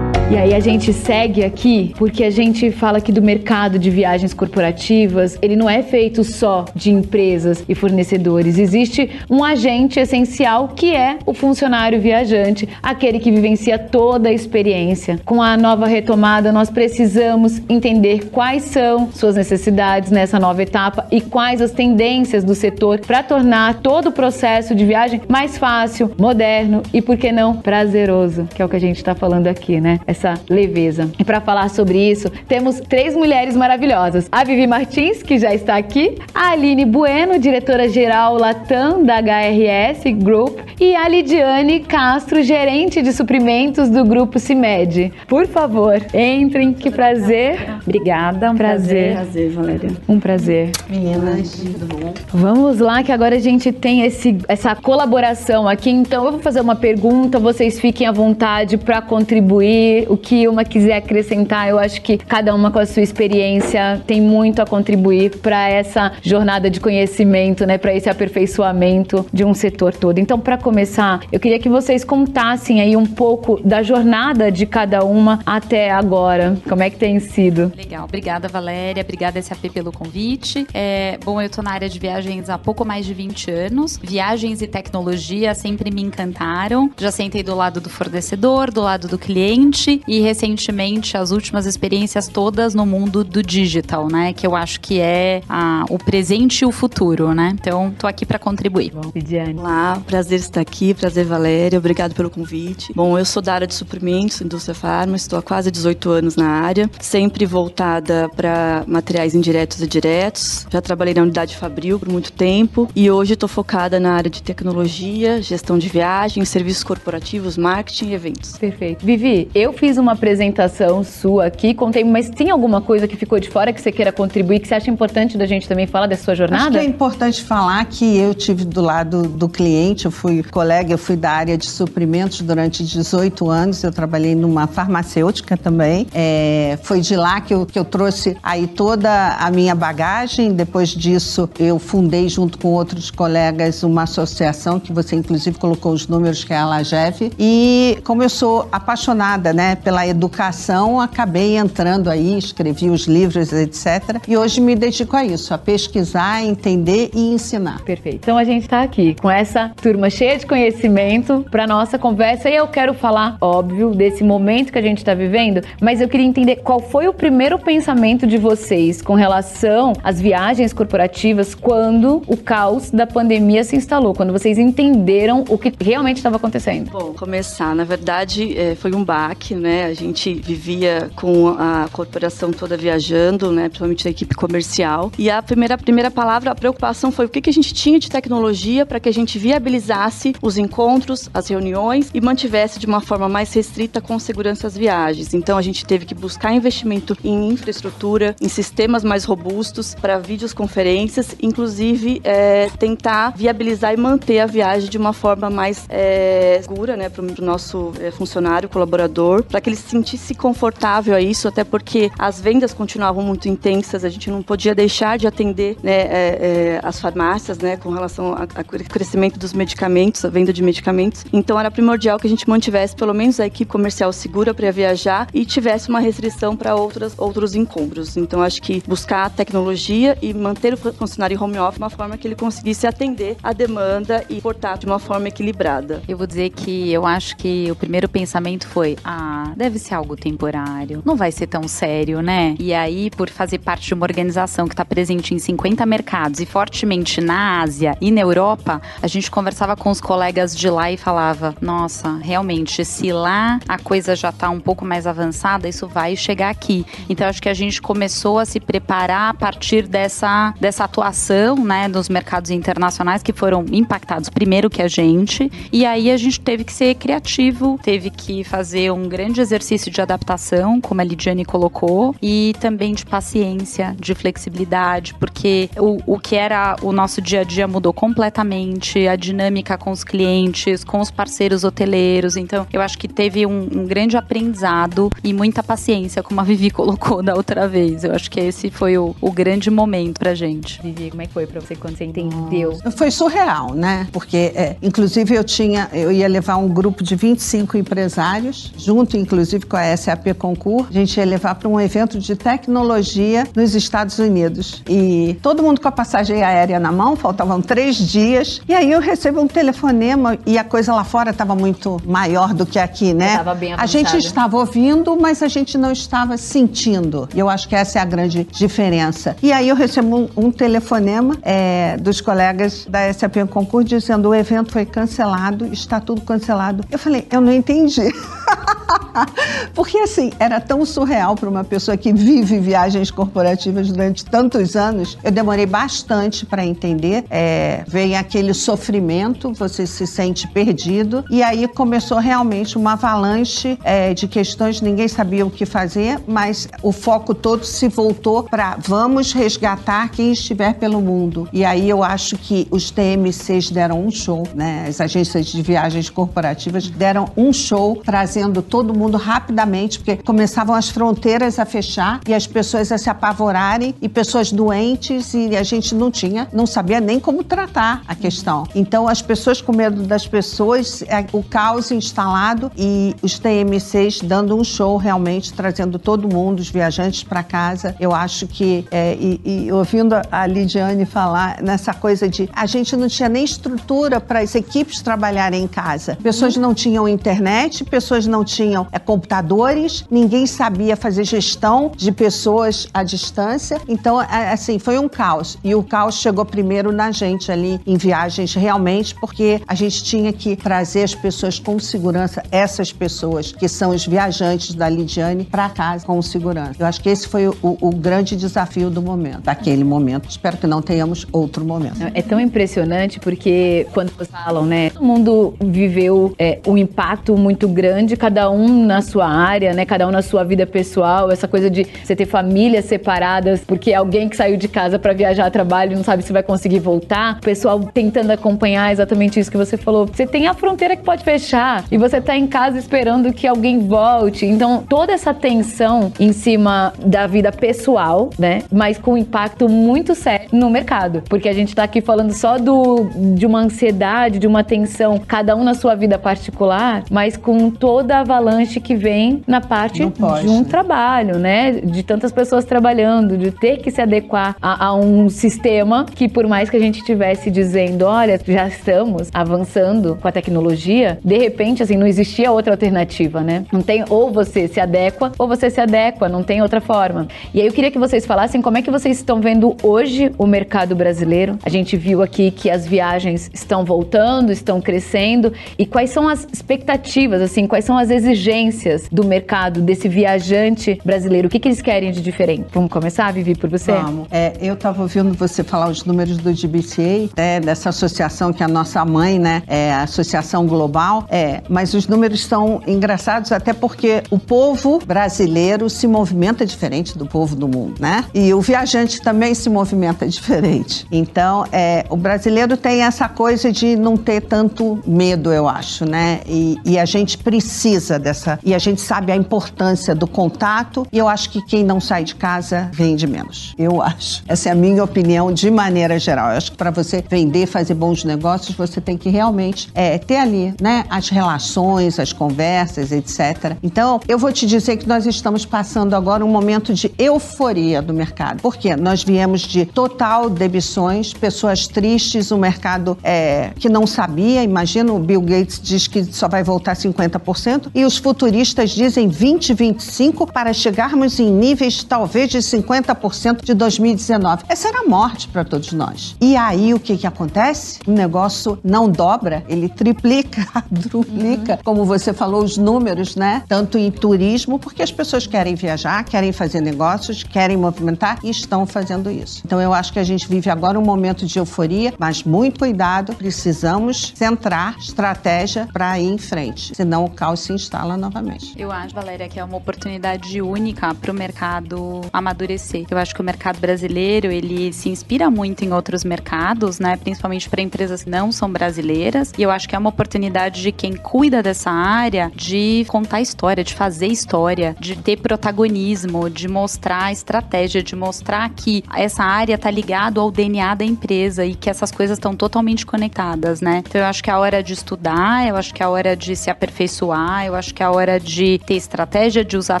E 0.28 0.36
aí 0.36 0.54
a 0.54 0.58
gente 0.58 0.92
segue 0.92 1.44
aqui 1.44 1.94
porque 1.96 2.24
a 2.24 2.30
gente 2.30 2.72
fala 2.72 2.98
aqui 2.98 3.12
do 3.12 3.22
mercado 3.22 3.78
de 3.78 3.88
viagens 3.90 4.34
corporativas, 4.34 5.38
ele 5.40 5.54
não 5.54 5.70
é 5.70 5.84
feito 5.84 6.24
só 6.24 6.64
de 6.74 6.90
empresas 6.90 7.64
e 7.68 7.76
fornecedores. 7.76 8.58
Existe 8.58 9.08
um 9.30 9.44
agente 9.44 10.00
essencial 10.00 10.66
que 10.74 10.92
é 10.92 11.18
o 11.24 11.32
funcionário 11.32 12.00
viajante, 12.00 12.68
aquele 12.82 13.20
que 13.20 13.30
vivencia 13.30 13.78
toda 13.78 14.28
a 14.28 14.32
experiência. 14.32 15.20
Com 15.24 15.40
a 15.40 15.56
nova 15.56 15.86
retomada, 15.86 16.50
nós 16.50 16.70
precisamos 16.70 17.62
entender 17.68 18.28
quais 18.30 18.64
são 18.64 19.12
suas 19.12 19.36
necessidades 19.36 20.10
nessa 20.10 20.40
nova 20.40 20.60
etapa 20.60 21.06
e 21.08 21.20
quais 21.20 21.60
as 21.60 21.70
tendências 21.70 22.42
do 22.42 22.54
setor 22.56 22.98
para 22.98 23.22
tornar 23.22 23.74
todo 23.74 24.08
o 24.08 24.12
processo 24.12 24.74
de 24.74 24.84
viagem 24.84 25.22
mais 25.28 25.56
fácil, 25.56 26.10
moderno 26.18 26.82
e, 26.92 27.00
por 27.00 27.16
que 27.16 27.30
não, 27.30 27.54
prazeroso, 27.54 28.48
que 28.52 28.60
é 28.60 28.64
o 28.64 28.68
que 28.68 28.76
a 28.76 28.80
gente 28.80 28.96
está 28.96 29.14
falando 29.14 29.46
aqui, 29.46 29.80
né? 29.80 30.00
Essa 30.16 30.34
leveza. 30.48 31.10
E 31.18 31.24
para 31.24 31.40
falar 31.40 31.68
sobre 31.68 32.10
isso, 32.10 32.30
temos 32.48 32.80
três 32.80 33.14
mulheres 33.14 33.54
maravilhosas. 33.54 34.28
A 34.32 34.42
Vivi 34.42 34.66
Martins, 34.66 35.22
que 35.22 35.38
já 35.38 35.54
está 35.54 35.76
aqui, 35.76 36.16
a 36.34 36.52
Aline 36.52 36.86
Bueno, 36.86 37.38
diretora-geral 37.38 38.36
Latam 38.38 39.04
da 39.04 39.20
HRS 39.20 40.10
Group, 40.12 40.58
e 40.80 40.94
a 40.94 41.08
Lidiane 41.08 41.80
Castro, 41.80 42.42
gerente 42.42 43.02
de 43.02 43.12
suprimentos 43.12 43.90
do 43.90 44.04
grupo 44.04 44.38
CIMED. 44.38 45.12
Por 45.26 45.46
favor, 45.46 46.00
entrem, 46.14 46.72
que 46.72 46.90
prazer. 46.90 47.58
Obrigada, 47.82 48.50
um 48.50 48.56
prazer. 48.56 49.14
Prazer, 49.14 49.50
Valéria. 49.50 49.90
Um 50.08 50.20
prazer. 50.20 50.70
Meninas, 50.88 51.52
tudo 51.52 51.86
bom? 51.86 52.14
Vamos 52.32 52.78
lá, 52.78 53.02
que 53.02 53.12
agora 53.12 53.36
a 53.36 53.40
gente 53.40 53.70
tem 53.72 54.02
esse, 54.02 54.36
essa 54.48 54.74
colaboração 54.74 55.68
aqui. 55.68 55.90
Então, 55.90 56.24
eu 56.24 56.32
vou 56.32 56.40
fazer 56.40 56.60
uma 56.60 56.76
pergunta, 56.76 57.38
vocês 57.38 57.78
fiquem 57.80 58.06
à 58.06 58.12
vontade 58.12 58.76
para 58.76 59.00
contribuir 59.02 60.05
o 60.08 60.16
que 60.16 60.48
uma 60.48 60.64
quiser 60.64 60.96
acrescentar, 60.96 61.68
eu 61.68 61.78
acho 61.78 62.00
que 62.02 62.18
cada 62.18 62.54
uma 62.54 62.70
com 62.70 62.78
a 62.78 62.86
sua 62.86 63.02
experiência 63.02 64.02
tem 64.06 64.20
muito 64.20 64.60
a 64.60 64.66
contribuir 64.66 65.36
para 65.38 65.68
essa 65.68 66.12
jornada 66.22 66.70
de 66.70 66.80
conhecimento, 66.80 67.66
né, 67.66 67.78
para 67.78 67.94
esse 67.94 68.08
aperfeiçoamento 68.08 69.26
de 69.32 69.44
um 69.44 69.54
setor 69.54 69.94
todo. 69.94 70.18
Então, 70.18 70.38
para 70.38 70.56
começar, 70.56 71.20
eu 71.30 71.40
queria 71.40 71.58
que 71.58 71.68
vocês 71.68 72.04
contassem 72.04 72.80
aí 72.80 72.96
um 72.96 73.06
pouco 73.06 73.60
da 73.64 73.82
jornada 73.82 74.50
de 74.50 74.66
cada 74.66 75.04
uma 75.04 75.40
até 75.44 75.90
agora. 75.90 76.56
Como 76.68 76.82
é 76.82 76.90
que 76.90 76.96
tem 76.96 77.18
sido? 77.20 77.72
Legal, 77.76 78.04
obrigada 78.04 78.48
Valéria, 78.48 79.02
obrigada 79.02 79.40
SAP 79.40 79.70
pelo 79.72 79.92
convite. 79.92 80.66
É, 80.72 81.18
bom, 81.24 81.40
eu 81.40 81.50
tô 81.50 81.62
na 81.62 81.72
área 81.72 81.88
de 81.88 81.98
viagens 81.98 82.48
há 82.48 82.58
pouco 82.58 82.84
mais 82.84 83.06
de 83.06 83.14
20 83.14 83.50
anos. 83.50 83.98
Viagens 84.02 84.62
e 84.62 84.66
tecnologia 84.66 85.54
sempre 85.54 85.90
me 85.90 86.02
encantaram. 86.02 86.90
Já 86.96 87.10
sentei 87.10 87.42
do 87.42 87.54
lado 87.54 87.80
do 87.80 87.90
fornecedor, 87.90 88.70
do 88.70 88.82
lado 88.82 89.08
do 89.08 89.18
cliente 89.18 89.95
e 90.06 90.20
recentemente 90.20 91.16
as 91.16 91.30
últimas 91.30 91.66
experiências 91.66 92.28
todas 92.28 92.74
no 92.74 92.86
mundo 92.86 93.24
do 93.24 93.42
digital, 93.42 94.08
né? 94.08 94.32
Que 94.32 94.46
eu 94.46 94.54
acho 94.54 94.80
que 94.80 95.00
é 95.00 95.42
a, 95.48 95.84
o 95.88 95.98
presente 95.98 96.62
e 96.62 96.66
o 96.66 96.72
futuro, 96.72 97.32
né? 97.34 97.54
Então, 97.54 97.94
tô 97.98 98.06
aqui 98.06 98.24
para 98.24 98.38
contribuir. 98.38 98.92
Bom, 98.92 99.12
Olá, 99.58 100.02
prazer 100.06 100.38
estar 100.38 100.60
aqui, 100.60 100.94
prazer 100.94 101.24
Valéria, 101.24 101.78
obrigado 101.78 102.14
pelo 102.14 102.30
convite. 102.30 102.92
Bom, 102.94 103.18
eu 103.18 103.24
sou 103.24 103.42
da 103.42 103.54
área 103.54 103.66
de 103.66 103.74
suprimentos, 103.74 104.40
indústria 104.40 104.74
farma, 104.74 105.16
estou 105.16 105.38
há 105.38 105.42
quase 105.42 105.70
18 105.70 106.10
anos 106.10 106.36
na 106.36 106.48
área, 106.48 106.90
sempre 107.00 107.46
voltada 107.46 108.28
para 108.34 108.84
materiais 108.86 109.34
indiretos 109.34 109.80
e 109.80 109.86
diretos. 109.86 110.66
Já 110.70 110.80
trabalhei 110.80 111.14
na 111.14 111.22
unidade 111.22 111.56
Fabril 111.56 111.98
por 111.98 112.08
muito 112.08 112.32
tempo 112.32 112.88
e 112.94 113.10
hoje 113.10 113.34
estou 113.34 113.48
focada 113.48 114.00
na 114.00 114.12
área 114.12 114.30
de 114.30 114.42
tecnologia, 114.42 115.40
gestão 115.40 115.78
de 115.78 115.88
viagens, 115.88 116.48
serviços 116.48 116.82
corporativos, 116.82 117.56
marketing 117.56 118.08
e 118.08 118.14
eventos. 118.14 118.58
Perfeito. 118.58 119.04
Vivi, 119.04 119.48
eu 119.54 119.72
fiz 119.72 119.85
fiz 119.86 119.98
uma 119.98 120.12
apresentação 120.12 121.04
sua 121.04 121.46
aqui, 121.46 121.72
contei, 121.72 122.02
mas 122.02 122.28
tem 122.28 122.50
alguma 122.50 122.80
coisa 122.80 123.06
que 123.06 123.16
ficou 123.16 123.38
de 123.38 123.48
fora 123.48 123.72
que 123.72 123.80
você 123.80 123.92
queira 123.92 124.10
contribuir, 124.10 124.58
que 124.58 124.66
você 124.66 124.74
acha 124.74 124.90
importante 124.90 125.38
da 125.38 125.46
gente 125.46 125.68
também 125.68 125.86
falar 125.86 126.08
da 126.08 126.16
sua 126.16 126.34
jornada? 126.34 126.64
Acho 126.64 126.72
que 126.72 126.78
é 126.78 126.84
importante 126.84 127.44
falar 127.44 127.84
que 127.84 128.16
eu 128.16 128.34
tive 128.34 128.64
do 128.64 128.80
lado 128.80 129.22
do 129.22 129.48
cliente, 129.48 130.06
eu 130.06 130.10
fui 130.10 130.42
colega, 130.42 130.92
eu 130.92 130.98
fui 130.98 131.14
da 131.14 131.30
área 131.30 131.56
de 131.56 131.66
suprimentos 131.66 132.40
durante 132.40 132.82
18 132.82 133.48
anos, 133.48 133.84
eu 133.84 133.92
trabalhei 133.92 134.34
numa 134.34 134.66
farmacêutica 134.66 135.56
também. 135.56 136.08
É, 136.12 136.76
foi 136.82 137.00
de 137.00 137.14
lá 137.14 137.40
que 137.40 137.54
eu, 137.54 137.64
que 137.64 137.78
eu 137.78 137.84
trouxe 137.84 138.36
aí 138.42 138.66
toda 138.66 139.36
a 139.36 139.48
minha 139.52 139.74
bagagem. 139.76 140.52
Depois 140.52 140.88
disso, 140.88 141.48
eu 141.60 141.78
fundei 141.78 142.28
junto 142.28 142.58
com 142.58 142.72
outros 142.72 143.12
colegas 143.12 143.84
uma 143.84 144.02
associação 144.02 144.80
que 144.80 144.92
você 144.92 145.14
inclusive 145.14 145.56
colocou 145.58 145.92
os 145.92 146.08
números, 146.08 146.42
que 146.42 146.52
é 146.52 146.56
a 146.56 146.66
Lagef. 146.66 147.30
E 147.38 147.98
como 148.02 148.24
eu 148.24 148.28
sou 148.28 148.68
apaixonada, 148.72 149.52
né, 149.52 149.75
pela 149.76 150.06
educação, 150.06 151.00
acabei 151.00 151.56
entrando 151.56 152.08
aí, 152.08 152.36
escrevi 152.38 152.90
os 152.90 153.06
livros, 153.06 153.52
etc. 153.52 154.20
E 154.26 154.36
hoje 154.36 154.60
me 154.60 154.74
dedico 154.74 155.16
a 155.16 155.24
isso, 155.24 155.52
a 155.54 155.58
pesquisar, 155.58 156.42
entender 156.44 157.10
e 157.14 157.32
ensinar. 157.32 157.82
Perfeito. 157.82 158.18
Então 158.22 158.38
a 158.38 158.44
gente 158.44 158.62
está 158.62 158.82
aqui 158.82 159.16
com 159.20 159.30
essa 159.30 159.72
turma 159.80 160.10
cheia 160.10 160.38
de 160.38 160.46
conhecimento 160.46 161.44
para 161.50 161.66
nossa 161.66 161.98
conversa 161.98 162.48
e 162.48 162.56
eu 162.56 162.66
quero 162.68 162.94
falar, 162.94 163.36
óbvio, 163.40 163.90
desse 163.90 164.22
momento 164.24 164.72
que 164.72 164.78
a 164.78 164.82
gente 164.82 164.98
está 164.98 165.14
vivendo, 165.14 165.60
mas 165.80 166.00
eu 166.00 166.08
queria 166.08 166.26
entender 166.26 166.56
qual 166.56 166.80
foi 166.80 167.08
o 167.08 167.14
primeiro 167.14 167.58
pensamento 167.58 168.26
de 168.26 168.38
vocês 168.38 169.02
com 169.02 169.14
relação 169.14 169.92
às 170.02 170.20
viagens 170.20 170.72
corporativas 170.72 171.54
quando 171.54 172.22
o 172.26 172.36
caos 172.36 172.90
da 172.90 173.06
pandemia 173.06 173.64
se 173.64 173.76
instalou, 173.76 174.14
quando 174.14 174.32
vocês 174.32 174.58
entenderam 174.58 175.44
o 175.48 175.58
que 175.58 175.72
realmente 175.82 176.18
estava 176.18 176.36
acontecendo. 176.36 176.90
Bom, 176.90 177.12
começar, 177.12 177.74
na 177.74 177.84
verdade, 177.84 178.56
é, 178.56 178.74
foi 178.74 178.94
um 178.94 179.04
baque, 179.04 179.54
né? 179.54 179.65
Né? 179.66 179.86
A 179.86 179.94
gente 179.94 180.32
vivia 180.32 181.10
com 181.16 181.48
a 181.48 181.88
corporação 181.92 182.52
toda 182.52 182.76
viajando, 182.76 183.50
né? 183.50 183.64
Principalmente 183.64 184.06
a 184.06 184.10
equipe 184.10 184.34
comercial. 184.34 185.10
E 185.18 185.28
a 185.28 185.42
primeira, 185.42 185.76
primeira 185.76 186.10
palavra, 186.10 186.52
a 186.52 186.54
preocupação 186.54 187.10
foi 187.10 187.26
o 187.26 187.28
que, 187.28 187.40
que 187.40 187.50
a 187.50 187.52
gente 187.52 187.74
tinha 187.74 187.98
de 187.98 188.08
tecnologia 188.08 188.86
para 188.86 189.00
que 189.00 189.08
a 189.08 189.12
gente 189.12 189.38
viabilizasse 189.38 190.34
os 190.40 190.56
encontros, 190.56 191.28
as 191.34 191.48
reuniões 191.48 192.10
e 192.14 192.20
mantivesse 192.20 192.78
de 192.78 192.86
uma 192.86 193.00
forma 193.00 193.28
mais 193.28 193.52
restrita 193.52 194.00
com 194.00 194.18
segurança 194.18 194.68
as 194.68 194.76
viagens. 194.76 195.34
Então 195.34 195.58
a 195.58 195.62
gente 195.62 195.84
teve 195.84 196.06
que 196.06 196.14
buscar 196.14 196.52
investimento 196.52 197.16
em 197.24 197.48
infraestrutura, 197.48 198.36
em 198.40 198.48
sistemas 198.48 199.02
mais 199.02 199.24
robustos 199.24 199.94
para 199.94 200.18
videoconferências, 200.18 201.34
inclusive 201.42 202.20
é, 202.22 202.70
tentar 202.78 203.32
viabilizar 203.36 203.92
e 203.92 203.96
manter 203.96 204.38
a 204.38 204.46
viagem 204.46 204.88
de 204.88 204.96
uma 204.96 205.12
forma 205.12 205.50
mais 205.50 205.86
é, 205.88 206.60
segura, 206.62 206.96
né, 206.96 207.08
para 207.08 207.22
o 207.22 207.44
nosso 207.44 207.92
é, 208.00 208.10
funcionário, 208.10 208.68
colaborador, 208.68 209.42
para 209.56 209.62
que 209.62 209.70
ele 209.70 209.76
se 209.76 209.88
sentisse 209.88 210.34
confortável 210.34 211.14
a 211.14 211.20
isso, 211.20 211.48
até 211.48 211.64
porque 211.64 212.10
as 212.18 212.38
vendas 212.38 212.74
continuavam 212.74 213.24
muito 213.24 213.48
intensas, 213.48 214.04
a 214.04 214.08
gente 214.10 214.30
não 214.30 214.42
podia 214.42 214.74
deixar 214.74 215.16
de 215.16 215.26
atender 215.26 215.78
né, 215.82 215.92
é, 215.92 216.08
é, 216.10 216.80
as 216.82 217.00
farmácias 217.00 217.56
né, 217.58 217.78
com 217.78 217.88
relação 217.88 218.36
ao 218.36 218.46
crescimento 218.66 219.38
dos 219.38 219.54
medicamentos, 219.54 220.22
a 220.26 220.28
venda 220.28 220.52
de 220.52 220.62
medicamentos. 220.62 221.24
Então 221.32 221.58
era 221.58 221.70
primordial 221.70 222.18
que 222.18 222.26
a 222.26 222.30
gente 222.30 222.46
mantivesse 222.46 222.94
pelo 222.94 223.14
menos 223.14 223.40
a 223.40 223.46
equipe 223.46 223.70
comercial 223.70 224.12
segura 224.12 224.52
para 224.52 224.70
viajar 224.70 225.26
e 225.32 225.46
tivesse 225.46 225.88
uma 225.88 226.00
restrição 226.00 226.54
para 226.54 226.74
outros 226.76 227.54
encontros. 227.54 228.14
Então 228.18 228.42
acho 228.42 228.60
que 228.60 228.82
buscar 228.86 229.30
tecnologia 229.30 230.18
e 230.20 230.34
manter 230.34 230.74
o 230.74 230.76
funcionário 230.76 231.42
home 231.42 231.58
office 231.58 231.78
de 231.78 231.82
uma 231.82 231.88
forma 231.88 232.18
que 232.18 232.28
ele 232.28 232.36
conseguisse 232.36 232.86
atender 232.86 233.38
a 233.42 233.54
demanda 233.54 234.22
e 234.28 234.38
portar 234.38 234.76
de 234.76 234.84
uma 234.84 234.98
forma 234.98 235.28
equilibrada. 235.28 236.02
Eu 236.06 236.18
vou 236.18 236.26
dizer 236.26 236.50
que 236.50 236.92
eu 236.92 237.06
acho 237.06 237.34
que 237.38 237.70
o 237.70 237.74
primeiro 237.74 238.06
pensamento 238.06 238.66
foi: 238.68 238.98
ah, 239.02 239.45
deve 239.56 239.78
ser 239.78 239.94
algo 239.94 240.16
temporário, 240.16 241.02
não 241.04 241.16
vai 241.16 241.30
ser 241.30 241.46
tão 241.46 241.68
sério, 241.68 242.22
né? 242.22 242.54
E 242.58 242.72
aí, 242.72 243.10
por 243.10 243.28
fazer 243.28 243.58
parte 243.58 243.86
de 243.86 243.94
uma 243.94 244.04
organização 244.04 244.66
que 244.66 244.74
está 244.74 244.84
presente 244.84 245.34
em 245.34 245.38
50 245.38 245.84
mercados 245.84 246.40
e 246.40 246.46
fortemente 246.46 247.20
na 247.20 247.60
Ásia 247.60 247.96
e 248.00 248.10
na 248.10 248.20
Europa, 248.20 248.80
a 249.02 249.06
gente 249.06 249.30
conversava 249.30 249.76
com 249.76 249.90
os 249.90 250.00
colegas 250.00 250.56
de 250.56 250.68
lá 250.70 250.90
e 250.90 250.96
falava: 250.96 251.54
nossa, 251.60 252.16
realmente, 252.16 252.84
se 252.84 253.12
lá 253.12 253.58
a 253.68 253.78
coisa 253.78 254.16
já 254.16 254.30
está 254.30 254.50
um 254.50 254.60
pouco 254.60 254.84
mais 254.84 255.06
avançada, 255.06 255.68
isso 255.68 255.86
vai 255.86 256.16
chegar 256.16 256.50
aqui. 256.50 256.84
Então, 257.08 257.28
acho 257.28 257.42
que 257.42 257.48
a 257.48 257.54
gente 257.54 257.80
começou 257.80 258.38
a 258.38 258.44
se 258.44 258.60
preparar 258.60 259.30
a 259.30 259.34
partir 259.34 259.86
dessa, 259.86 260.54
dessa 260.60 260.84
atuação, 260.84 261.56
né, 261.56 261.88
dos 261.88 262.08
mercados 262.08 262.50
internacionais 262.50 263.22
que 263.22 263.32
foram 263.32 263.64
impactados 263.70 264.28
primeiro 264.28 264.70
que 264.70 264.82
a 264.82 264.88
gente. 264.88 265.50
E 265.72 265.84
aí 265.84 266.10
a 266.10 266.16
gente 266.16 266.40
teve 266.40 266.64
que 266.64 266.72
ser 266.72 266.94
criativo, 266.94 267.78
teve 267.82 268.10
que 268.10 268.44
fazer 268.44 268.92
um 268.92 269.08
grande 269.08 269.35
grande 269.36 269.40
exercício 269.40 269.90
de 269.90 270.00
adaptação, 270.00 270.80
como 270.80 271.00
a 271.00 271.04
Lidiane 271.04 271.44
colocou, 271.44 272.14
e 272.22 272.54
também 272.58 272.94
de 272.94 273.04
paciência, 273.04 273.94
de 274.00 274.14
flexibilidade, 274.14 275.14
porque 275.14 275.68
o, 275.76 275.98
o 276.06 276.18
que 276.18 276.34
era 276.34 276.76
o 276.80 276.92
nosso 276.92 277.20
dia 277.20 277.40
a 277.40 277.44
dia 277.44 277.68
mudou 277.68 277.92
completamente, 277.92 279.06
a 279.06 279.14
dinâmica 279.14 279.76
com 279.76 279.90
os 279.90 280.02
clientes, 280.02 280.82
com 280.82 281.00
os 281.00 281.10
parceiros 281.10 281.64
hoteleiros. 281.64 282.36
Então, 282.36 282.66
eu 282.72 282.80
acho 282.80 282.96
que 282.96 283.06
teve 283.06 283.44
um, 283.44 283.68
um 283.72 283.86
grande 283.86 284.16
aprendizado 284.16 285.10
e 285.22 285.32
muita 285.32 285.62
paciência, 285.62 286.22
como 286.22 286.40
a 286.40 286.44
Vivi 286.44 286.70
colocou 286.72 287.22
da 287.22 287.34
outra 287.34 287.68
vez. 287.68 288.04
Eu 288.04 288.14
acho 288.14 288.30
que 288.30 288.40
esse 288.40 288.70
foi 288.70 288.96
o, 288.96 289.14
o 289.20 289.30
grande 289.30 289.70
momento 289.70 290.18
pra 290.18 290.34
gente. 290.34 290.80
Vivi, 290.80 291.10
como 291.10 291.22
é 291.22 291.26
que 291.26 291.32
foi 291.32 291.46
pra 291.46 291.60
você 291.60 291.76
quando 291.76 291.96
você 291.96 292.04
entendeu? 292.04 292.78
Foi 292.96 293.10
surreal, 293.10 293.74
né? 293.74 294.08
Porque, 294.12 294.52
é, 294.54 294.76
inclusive, 294.80 295.34
eu 295.34 295.44
tinha, 295.44 295.90
eu 295.92 296.10
ia 296.10 296.28
levar 296.28 296.56
um 296.56 296.68
grupo 296.68 297.02
de 297.02 297.14
25 297.14 297.76
empresários, 297.76 298.72
junto, 298.78 299.15
inclusive, 299.16 299.66
com 299.66 299.76
a 299.76 299.96
SAP 299.96 300.34
Concur. 300.38 300.86
A 300.88 300.92
gente 300.92 301.16
ia 301.16 301.24
levar 301.24 301.54
para 301.54 301.68
um 301.68 301.80
evento 301.80 302.18
de 302.18 302.34
tecnologia 302.36 303.46
nos 303.54 303.74
Estados 303.74 304.18
Unidos. 304.18 304.82
E 304.88 305.38
todo 305.42 305.62
mundo 305.62 305.80
com 305.80 305.88
a 305.88 305.92
passagem 305.92 306.42
aérea 306.42 306.78
na 306.78 306.92
mão, 306.92 307.16
faltavam 307.16 307.60
três 307.60 307.96
dias. 307.96 308.60
E 308.68 308.74
aí 308.74 308.90
eu 308.90 309.00
recebo 309.00 309.40
um 309.40 309.48
telefonema 309.48 310.38
e 310.46 310.58
a 310.58 310.64
coisa 310.64 310.94
lá 310.94 311.04
fora 311.04 311.30
estava 311.30 311.54
muito 311.54 311.96
maior 312.04 312.52
do 312.52 312.66
que 312.66 312.78
aqui, 312.78 313.14
né? 313.14 313.32
Estava 313.32 313.54
bem 313.54 313.74
a 313.74 313.86
gente 313.86 314.16
estava 314.16 314.56
ouvindo, 314.56 315.16
mas 315.20 315.42
a 315.42 315.48
gente 315.48 315.76
não 315.76 315.92
estava 315.92 316.36
sentindo. 316.36 317.28
E 317.34 317.38
eu 317.38 317.48
acho 317.48 317.68
que 317.68 317.74
essa 317.74 317.98
é 317.98 318.02
a 318.02 318.04
grande 318.04 318.46
diferença. 318.50 319.36
E 319.42 319.52
aí 319.52 319.68
eu 319.68 319.76
recebo 319.76 320.16
um, 320.16 320.46
um 320.46 320.50
telefonema 320.50 321.36
é, 321.42 321.96
dos 321.98 322.20
colegas 322.20 322.86
da 322.88 323.12
SAP 323.12 323.36
Concur 323.50 323.84
dizendo 323.84 324.28
o 324.28 324.34
evento 324.34 324.72
foi 324.72 324.84
cancelado, 324.84 325.66
está 325.66 326.00
tudo 326.00 326.20
cancelado. 326.20 326.84
Eu 326.90 326.98
falei, 326.98 327.26
eu 327.30 327.40
não 327.40 327.52
entendi. 327.52 328.12
Porque 329.74 329.98
assim, 329.98 330.32
era 330.38 330.60
tão 330.60 330.84
surreal 330.84 331.34
para 331.34 331.48
uma 331.48 331.64
pessoa 331.64 331.96
que 331.96 332.12
vive 332.12 332.58
viagens 332.58 333.10
corporativas 333.10 333.88
durante 333.88 334.24
tantos 334.24 334.76
anos. 334.76 335.18
Eu 335.22 335.30
demorei 335.30 335.66
bastante 335.66 336.46
para 336.46 336.64
entender. 336.64 337.24
É, 337.30 337.84
vem 337.86 338.16
aquele 338.16 338.54
sofrimento, 338.54 339.52
você 339.52 339.86
se 339.86 340.06
sente 340.06 340.46
perdido. 340.48 341.24
E 341.30 341.42
aí 341.42 341.66
começou 341.68 342.18
realmente 342.18 342.76
uma 342.76 342.92
avalanche 342.92 343.78
é, 343.84 344.14
de 344.14 344.28
questões, 344.28 344.80
ninguém 344.80 345.08
sabia 345.08 345.44
o 345.44 345.50
que 345.50 345.66
fazer, 345.66 346.20
mas 346.26 346.68
o 346.82 346.92
foco 346.92 347.34
todo 347.34 347.64
se 347.64 347.88
voltou 347.88 348.42
para 348.42 348.76
vamos 348.78 349.32
resgatar 349.32 350.10
quem 350.10 350.32
estiver 350.32 350.74
pelo 350.74 351.00
mundo. 351.00 351.48
E 351.52 351.64
aí 351.64 351.88
eu 351.88 352.02
acho 352.02 352.36
que 352.36 352.66
os 352.70 352.90
TMCs 352.90 353.70
deram 353.70 354.04
um 354.04 354.10
show, 354.10 354.46
né? 354.54 354.86
As 354.88 355.00
agências 355.00 355.46
de 355.46 355.62
viagens 355.62 356.10
corporativas 356.10 356.88
deram 356.88 357.28
um 357.36 357.52
show, 357.52 357.96
trazendo 358.36 358.60
todo 358.60 358.92
mundo 358.92 359.16
rapidamente, 359.16 359.98
porque 359.98 360.22
começavam 360.22 360.74
as 360.74 360.90
fronteiras 360.90 361.58
a 361.58 361.64
fechar 361.64 362.20
e 362.28 362.34
as 362.34 362.46
pessoas 362.46 362.92
a 362.92 362.98
se 362.98 363.08
apavorarem 363.08 363.94
e 364.02 364.10
pessoas 364.10 364.52
doentes 364.52 365.32
e 365.32 365.56
a 365.56 365.62
gente 365.62 365.94
não 365.94 366.10
tinha, 366.10 366.46
não 366.52 366.66
sabia 366.66 367.00
nem 367.00 367.18
como 367.18 367.42
tratar 367.42 368.02
a 368.06 368.14
questão. 368.14 368.66
Então 368.74 369.08
as 369.08 369.22
pessoas 369.22 369.62
com 369.62 369.74
medo 369.74 370.02
das 370.02 370.26
pessoas, 370.26 371.02
é, 371.02 371.24
o 371.32 371.42
caos 371.42 371.90
instalado 371.90 372.70
e 372.76 373.16
os 373.22 373.38
TMCs 373.38 374.20
dando 374.20 374.54
um 374.54 374.62
show 374.62 374.98
realmente, 374.98 375.54
trazendo 375.54 375.98
todo 375.98 376.28
mundo, 376.28 376.60
os 376.60 376.68
viajantes 376.68 377.22
para 377.22 377.42
casa. 377.42 377.96
Eu 377.98 378.14
acho 378.14 378.46
que, 378.46 378.86
é, 378.90 379.14
e, 379.18 379.40
e 379.44 379.72
ouvindo 379.72 380.14
a 380.30 380.46
Lidiane 380.46 381.06
falar 381.06 381.62
nessa 381.62 381.94
coisa 381.94 382.28
de 382.28 382.50
a 382.52 382.66
gente 382.66 382.94
não 382.96 383.08
tinha 383.08 383.30
nem 383.30 383.44
estrutura 383.44 384.20
para 384.20 384.40
as 384.40 384.54
equipes 384.54 385.00
trabalharem 385.00 385.64
em 385.64 385.68
casa. 385.68 386.18
Pessoas 386.22 386.54
não 386.56 386.74
tinham 386.74 387.08
internet, 387.08 387.82
pessoas 387.84 388.25
não 388.26 388.44
tinham 388.44 388.86
é, 388.92 388.98
computadores, 388.98 390.04
ninguém 390.10 390.46
sabia 390.46 390.96
fazer 390.96 391.24
gestão 391.24 391.92
de 391.96 392.12
pessoas 392.12 392.88
à 392.92 393.02
distância. 393.02 393.80
Então, 393.88 394.20
é, 394.20 394.52
assim, 394.52 394.78
foi 394.78 394.98
um 394.98 395.08
caos. 395.08 395.58
E 395.62 395.74
o 395.74 395.82
caos 395.82 396.16
chegou 396.16 396.44
primeiro 396.44 396.92
na 396.92 397.10
gente 397.10 397.50
ali 397.50 397.80
em 397.86 397.96
viagens, 397.96 398.54
realmente, 398.54 399.14
porque 399.14 399.60
a 399.66 399.74
gente 399.74 400.02
tinha 400.02 400.32
que 400.32 400.56
trazer 400.56 401.02
as 401.02 401.14
pessoas 401.14 401.58
com 401.58 401.78
segurança, 401.78 402.42
essas 402.50 402.92
pessoas 402.92 403.52
que 403.52 403.68
são 403.68 403.90
os 403.90 404.06
viajantes 404.06 404.74
da 404.74 404.88
Lidiane, 404.88 405.44
para 405.44 405.68
casa 405.68 406.04
com 406.04 406.20
segurança. 406.22 406.74
Eu 406.78 406.86
acho 406.86 407.00
que 407.00 407.08
esse 407.08 407.28
foi 407.28 407.48
o, 407.48 407.56
o 407.62 407.90
grande 407.90 408.36
desafio 408.36 408.90
do 408.90 409.02
momento, 409.02 409.42
daquele 409.42 409.84
momento. 409.84 410.28
Espero 410.28 410.56
que 410.56 410.66
não 410.66 410.82
tenhamos 410.82 411.26
outro 411.32 411.64
momento. 411.64 411.96
É 412.14 412.22
tão 412.22 412.40
impressionante 412.40 413.20
porque 413.20 413.86
quando 413.92 414.10
falam, 414.26 414.64
né? 414.64 414.90
Todo 414.90 415.04
mundo 415.04 415.54
viveu 415.60 416.34
é, 416.38 416.60
um 416.66 416.76
impacto 416.76 417.36
muito 417.36 417.68
grande, 417.68 418.15
cada 418.16 418.50
um 418.50 418.84
na 418.84 419.02
sua 419.02 419.26
área, 419.26 419.72
né? 419.72 419.84
Cada 419.84 420.06
um 420.06 420.10
na 420.10 420.22
sua 420.22 420.44
vida 420.44 420.66
pessoal. 420.66 421.30
Essa 421.30 421.46
coisa 421.48 421.70
de 421.70 421.84
você 421.84 422.14
ter 422.16 422.26
famílias 422.26 422.84
separadas 422.84 423.60
porque 423.60 423.92
alguém 423.92 424.28
que 424.28 424.36
saiu 424.36 424.56
de 424.56 424.68
casa 424.68 424.98
para 424.98 425.12
viajar 425.12 425.46
a 425.46 425.50
trabalho 425.50 425.96
não 425.96 426.04
sabe 426.04 426.22
se 426.22 426.32
vai 426.32 426.42
conseguir 426.42 426.80
voltar. 426.80 427.38
O 427.38 427.40
pessoal 427.40 427.80
tentando 427.80 428.30
acompanhar 428.30 428.92
exatamente 428.92 429.38
isso 429.40 429.50
que 429.50 429.56
você 429.56 429.76
falou. 429.76 430.06
Você 430.06 430.26
tem 430.26 430.46
a 430.46 430.54
fronteira 430.54 430.96
que 430.96 431.02
pode 431.02 431.24
fechar 431.24 431.84
e 431.90 431.98
você 431.98 432.20
tá 432.20 432.36
em 432.36 432.46
casa 432.46 432.78
esperando 432.78 433.32
que 433.32 433.46
alguém 433.46 433.86
volte. 433.86 434.46
Então, 434.46 434.84
toda 434.88 435.12
essa 435.12 435.32
tensão 435.32 436.12
em 436.18 436.32
cima 436.32 436.92
da 437.04 437.26
vida 437.26 437.52
pessoal, 437.52 438.30
né? 438.38 438.62
Mas 438.72 438.98
com 438.98 439.16
impacto 439.16 439.68
muito 439.68 440.14
sério 440.14 440.48
no 440.52 440.70
mercado. 440.70 441.22
Porque 441.28 441.48
a 441.48 441.52
gente 441.52 441.74
tá 441.74 441.84
aqui 441.84 442.00
falando 442.00 442.32
só 442.32 442.58
do, 442.58 443.08
de 443.34 443.46
uma 443.46 443.60
ansiedade, 443.60 444.38
de 444.38 444.46
uma 444.46 444.62
tensão, 444.64 445.18
cada 445.18 445.54
um 445.56 445.64
na 445.64 445.74
sua 445.74 445.94
vida 445.94 446.18
particular, 446.18 447.02
mas 447.10 447.36
com 447.36 447.70
toda 448.06 448.18
a 448.18 448.20
avalanche 448.20 448.78
que 448.78 448.94
vem 448.94 449.42
na 449.48 449.60
parte 449.60 449.98
de 449.98 450.48
um 450.48 450.62
trabalho, 450.62 451.38
né? 451.38 451.72
De 451.72 452.04
tantas 452.04 452.30
pessoas 452.30 452.64
trabalhando, 452.64 453.36
de 453.36 453.50
ter 453.50 453.78
que 453.78 453.90
se 453.90 454.00
adequar 454.00 454.54
a, 454.62 454.86
a 454.86 454.94
um 454.94 455.28
sistema 455.28 456.06
que, 456.14 456.28
por 456.28 456.46
mais 456.46 456.70
que 456.70 456.76
a 456.76 456.80
gente 456.80 457.00
estivesse 457.00 457.50
dizendo, 457.50 458.04
olha, 458.04 458.40
já 458.46 458.68
estamos 458.68 459.28
avançando 459.34 460.16
com 460.22 460.28
a 460.28 460.30
tecnologia, 460.30 461.18
de 461.24 461.36
repente, 461.36 461.82
assim, 461.82 461.96
não 461.96 462.06
existia 462.06 462.52
outra 462.52 462.74
alternativa, 462.74 463.40
né? 463.40 463.64
Não 463.72 463.82
tem, 463.82 464.04
ou 464.08 464.30
você 464.30 464.68
se 464.68 464.78
adequa, 464.78 465.32
ou 465.36 465.48
você 465.48 465.68
se 465.68 465.80
adequa, 465.80 466.28
não 466.28 466.44
tem 466.44 466.62
outra 466.62 466.80
forma. 466.80 467.26
E 467.52 467.60
aí 467.60 467.66
eu 467.66 467.72
queria 467.72 467.90
que 467.90 467.98
vocês 467.98 468.24
falassem 468.24 468.62
como 468.62 468.78
é 468.78 468.82
que 468.82 468.90
vocês 468.90 469.16
estão 469.16 469.40
vendo 469.40 469.76
hoje 469.82 470.30
o 470.38 470.46
mercado 470.46 470.94
brasileiro. 470.94 471.58
A 471.64 471.68
gente 471.68 471.96
viu 471.96 472.22
aqui 472.22 472.52
que 472.52 472.70
as 472.70 472.86
viagens 472.86 473.50
estão 473.52 473.84
voltando, 473.84 474.52
estão 474.52 474.80
crescendo, 474.80 475.52
e 475.76 475.84
quais 475.84 476.10
são 476.10 476.28
as 476.28 476.46
expectativas, 476.52 477.42
assim, 477.42 477.66
quais 477.66 477.84
são 477.84 477.95
as 477.96 478.10
exigências 478.10 479.08
do 479.10 479.24
mercado, 479.24 479.80
desse 479.80 480.08
viajante 480.08 481.00
brasileiro? 481.04 481.48
O 481.48 481.50
que, 481.50 481.58
que 481.58 481.68
eles 481.68 481.80
querem 481.80 482.12
de 482.12 482.20
diferente? 482.20 482.66
Vamos 482.72 482.90
começar, 482.90 483.32
Vivi, 483.32 483.54
por 483.54 483.70
você? 483.70 483.92
Vamos. 483.92 484.26
É, 484.30 484.52
eu 484.60 484.74
estava 484.74 485.02
ouvindo 485.02 485.32
você 485.34 485.62
falar 485.64 485.88
os 485.88 486.04
números 486.04 486.36
do 486.38 486.52
GBCA, 486.52 487.30
né, 487.36 487.60
dessa 487.60 487.88
associação 487.88 488.52
que 488.52 488.62
é 488.62 488.66
a 488.66 488.68
nossa 488.68 489.04
mãe, 489.04 489.38
né, 489.38 489.62
é 489.66 489.92
a 489.92 490.02
Associação 490.02 490.66
Global, 490.66 491.26
é, 491.28 491.62
mas 491.68 491.94
os 491.94 492.06
números 492.06 492.44
são 492.44 492.82
engraçados 492.86 493.52
até 493.52 493.72
porque 493.72 494.22
o 494.30 494.38
povo 494.38 495.00
brasileiro 495.04 495.88
se 495.88 496.06
movimenta 496.06 496.66
diferente 496.66 497.16
do 497.16 497.26
povo 497.26 497.56
do 497.56 497.68
mundo, 497.68 498.00
né? 498.00 498.24
E 498.34 498.52
o 498.52 498.60
viajante 498.60 499.20
também 499.20 499.54
se 499.54 499.68
movimenta 499.68 500.26
diferente. 500.28 501.06
Então, 501.10 501.64
é, 501.72 502.04
o 502.10 502.16
brasileiro 502.16 502.76
tem 502.76 503.02
essa 503.02 503.28
coisa 503.28 503.72
de 503.72 503.96
não 503.96 504.16
ter 504.16 504.42
tanto 504.42 505.00
medo, 505.06 505.52
eu 505.52 505.68
acho, 505.68 506.04
né? 506.04 506.40
E, 506.46 506.76
e 506.84 506.98
a 506.98 507.04
gente 507.04 507.38
precisa 507.38 507.85
dessa, 508.18 508.58
e 508.64 508.74
a 508.74 508.78
gente 508.78 509.00
sabe 509.00 509.32
a 509.32 509.36
importância 509.36 510.14
do 510.14 510.26
contato, 510.26 511.06
e 511.12 511.18
eu 511.18 511.28
acho 511.28 511.50
que 511.50 511.62
quem 511.62 511.84
não 511.84 512.00
sai 512.00 512.24
de 512.24 512.34
casa 512.34 512.90
vende 512.92 513.26
menos. 513.26 513.74
Eu 513.78 514.02
acho. 514.02 514.42
Essa 514.48 514.70
é 514.70 514.72
a 514.72 514.74
minha 514.74 515.02
opinião 515.04 515.52
de 515.52 515.70
maneira 515.70 516.18
geral. 516.18 516.50
Eu 516.50 516.56
acho 516.56 516.72
que 516.72 516.76
para 516.76 516.90
você 516.90 517.24
vender, 517.28 517.66
fazer 517.66 517.94
bons 517.94 518.24
negócios, 518.24 518.76
você 518.76 519.00
tem 519.00 519.16
que 519.16 519.28
realmente 519.28 519.88
é, 519.94 520.18
ter 520.18 520.38
ali, 520.38 520.74
né, 520.80 521.04
as 521.08 521.28
relações, 521.28 522.18
as 522.18 522.32
conversas, 522.32 523.12
etc. 523.12 523.76
Então, 523.82 524.20
eu 524.26 524.38
vou 524.38 524.52
te 524.52 524.66
dizer 524.66 524.96
que 524.96 525.08
nós 525.08 525.26
estamos 525.26 525.64
passando 525.64 526.14
agora 526.14 526.44
um 526.44 526.48
momento 526.48 526.92
de 526.92 527.12
euforia 527.18 528.02
do 528.02 528.12
mercado. 528.12 528.60
Por 528.60 528.76
quê? 528.76 528.96
Nós 528.96 529.22
viemos 529.22 529.60
de 529.62 529.84
total 529.84 530.48
debições, 530.48 531.32
pessoas 531.32 531.86
tristes, 531.86 532.50
um 532.50 532.58
mercado 532.58 533.16
é, 533.22 533.70
que 533.76 533.88
não 533.88 534.06
sabia. 534.06 534.62
Imagina, 534.62 535.12
o 535.12 535.18
Bill 535.18 535.40
Gates 535.40 535.80
diz 535.82 536.06
que 536.06 536.24
só 536.24 536.48
vai 536.48 536.62
voltar 536.62 536.96
50%, 536.96 537.75
e 537.94 538.04
os 538.04 538.16
futuristas 538.16 538.90
dizem 538.90 539.28
20, 539.28 539.74
25 539.74 540.46
para 540.46 540.72
chegarmos 540.72 541.38
em 541.38 541.50
níveis 541.50 542.02
talvez 542.02 542.50
de 542.50 542.58
50% 542.58 543.64
de 543.64 543.74
2019. 543.74 544.64
Essa 544.68 544.88
era 544.88 545.00
a 545.00 545.08
morte 545.08 545.48
para 545.48 545.64
todos 545.64 545.92
nós. 545.92 546.36
E 546.40 546.56
aí 546.56 546.94
o 546.94 547.00
que, 547.00 547.16
que 547.16 547.26
acontece? 547.26 548.00
O 548.06 548.10
negócio 548.10 548.78
não 548.82 549.08
dobra, 549.08 549.64
ele 549.68 549.88
triplica, 549.88 550.66
duplica, 550.90 551.78
como 551.84 552.04
você 552.04 552.32
falou, 552.32 552.62
os 552.62 552.76
números, 552.76 553.36
né? 553.36 553.62
Tanto 553.68 553.98
em 553.98 554.10
turismo, 554.10 554.78
porque 554.78 555.02
as 555.02 555.12
pessoas 555.12 555.46
querem 555.46 555.74
viajar, 555.74 556.24
querem 556.24 556.52
fazer 556.52 556.80
negócios, 556.80 557.42
querem 557.42 557.76
movimentar 557.76 558.38
e 558.42 558.50
estão 558.50 558.86
fazendo 558.86 559.30
isso. 559.30 559.62
Então 559.64 559.80
eu 559.80 559.92
acho 559.92 560.12
que 560.12 560.18
a 560.18 560.24
gente 560.24 560.48
vive 560.48 560.70
agora 560.70 560.98
um 560.98 561.04
momento 561.04 561.46
de 561.46 561.58
euforia, 561.58 562.14
mas 562.18 562.42
muito 562.42 562.78
cuidado, 562.78 563.34
precisamos 563.34 564.32
centrar 564.34 564.96
estratégia 564.98 565.88
para 565.92 566.18
ir 566.18 566.32
em 566.32 566.38
frente, 566.38 566.94
senão 566.94 567.24
o 567.24 567.30
caos 567.30 567.60
se 567.66 567.72
instala 567.72 568.16
novamente. 568.16 568.74
Eu 568.76 568.92
acho, 568.92 569.14
Valéria, 569.14 569.48
que 569.48 569.58
é 569.58 569.64
uma 569.64 569.76
oportunidade 569.76 570.60
única 570.62 571.14
para 571.14 571.30
o 571.30 571.34
mercado 571.34 572.22
amadurecer. 572.32 573.04
Eu 573.10 573.18
acho 573.18 573.34
que 573.34 573.40
o 573.40 573.44
mercado 573.44 573.78
brasileiro 573.80 574.50
ele 574.50 574.92
se 574.92 575.08
inspira 575.08 575.50
muito 575.50 575.84
em 575.84 575.92
outros 575.92 576.24
mercados, 576.24 576.98
né? 576.98 577.16
Principalmente 577.16 577.68
para 577.68 577.82
empresas 577.82 578.22
que 578.22 578.30
não 578.30 578.52
são 578.52 578.70
brasileiras. 578.70 579.52
E 579.58 579.62
eu 579.62 579.70
acho 579.70 579.88
que 579.88 579.96
é 579.96 579.98
uma 579.98 580.10
oportunidade 580.10 580.82
de 580.82 580.92
quem 580.92 581.16
cuida 581.16 581.62
dessa 581.62 581.90
área 581.90 582.50
de 582.54 583.04
contar 583.08 583.40
história, 583.40 583.82
de 583.82 583.94
fazer 583.94 584.28
história, 584.28 584.96
de 585.00 585.16
ter 585.16 585.38
protagonismo, 585.38 586.48
de 586.48 586.68
mostrar 586.68 587.32
estratégia, 587.32 588.02
de 588.02 588.14
mostrar 588.14 588.68
que 588.70 589.02
essa 589.14 589.42
área 589.42 589.74
está 589.74 589.90
ligada 589.90 590.40
ao 590.40 590.50
DNA 590.50 590.94
da 590.94 591.04
empresa 591.04 591.64
e 591.64 591.74
que 591.74 591.90
essas 591.90 592.12
coisas 592.12 592.38
estão 592.38 592.54
totalmente 592.54 593.04
conectadas, 593.04 593.80
né? 593.80 594.02
Então 594.06 594.20
eu 594.20 594.26
acho 594.26 594.42
que 594.42 594.50
é 594.50 594.52
a 594.52 594.58
hora 594.58 594.82
de 594.82 594.92
estudar, 594.92 595.66
eu 595.66 595.76
acho 595.76 595.92
que 595.92 596.02
é 596.02 596.06
a 596.06 596.08
hora 596.08 596.36
de 596.36 596.54
se 596.54 596.70
aperfeiçoar, 596.70 597.45
eu 597.64 597.74
acho 597.74 597.94
que 597.94 598.02
é 598.02 598.06
a 598.06 598.10
hora 598.10 598.40
de 598.40 598.78
ter 598.86 598.94
estratégia, 598.94 599.64
de 599.64 599.76
usar 599.76 600.00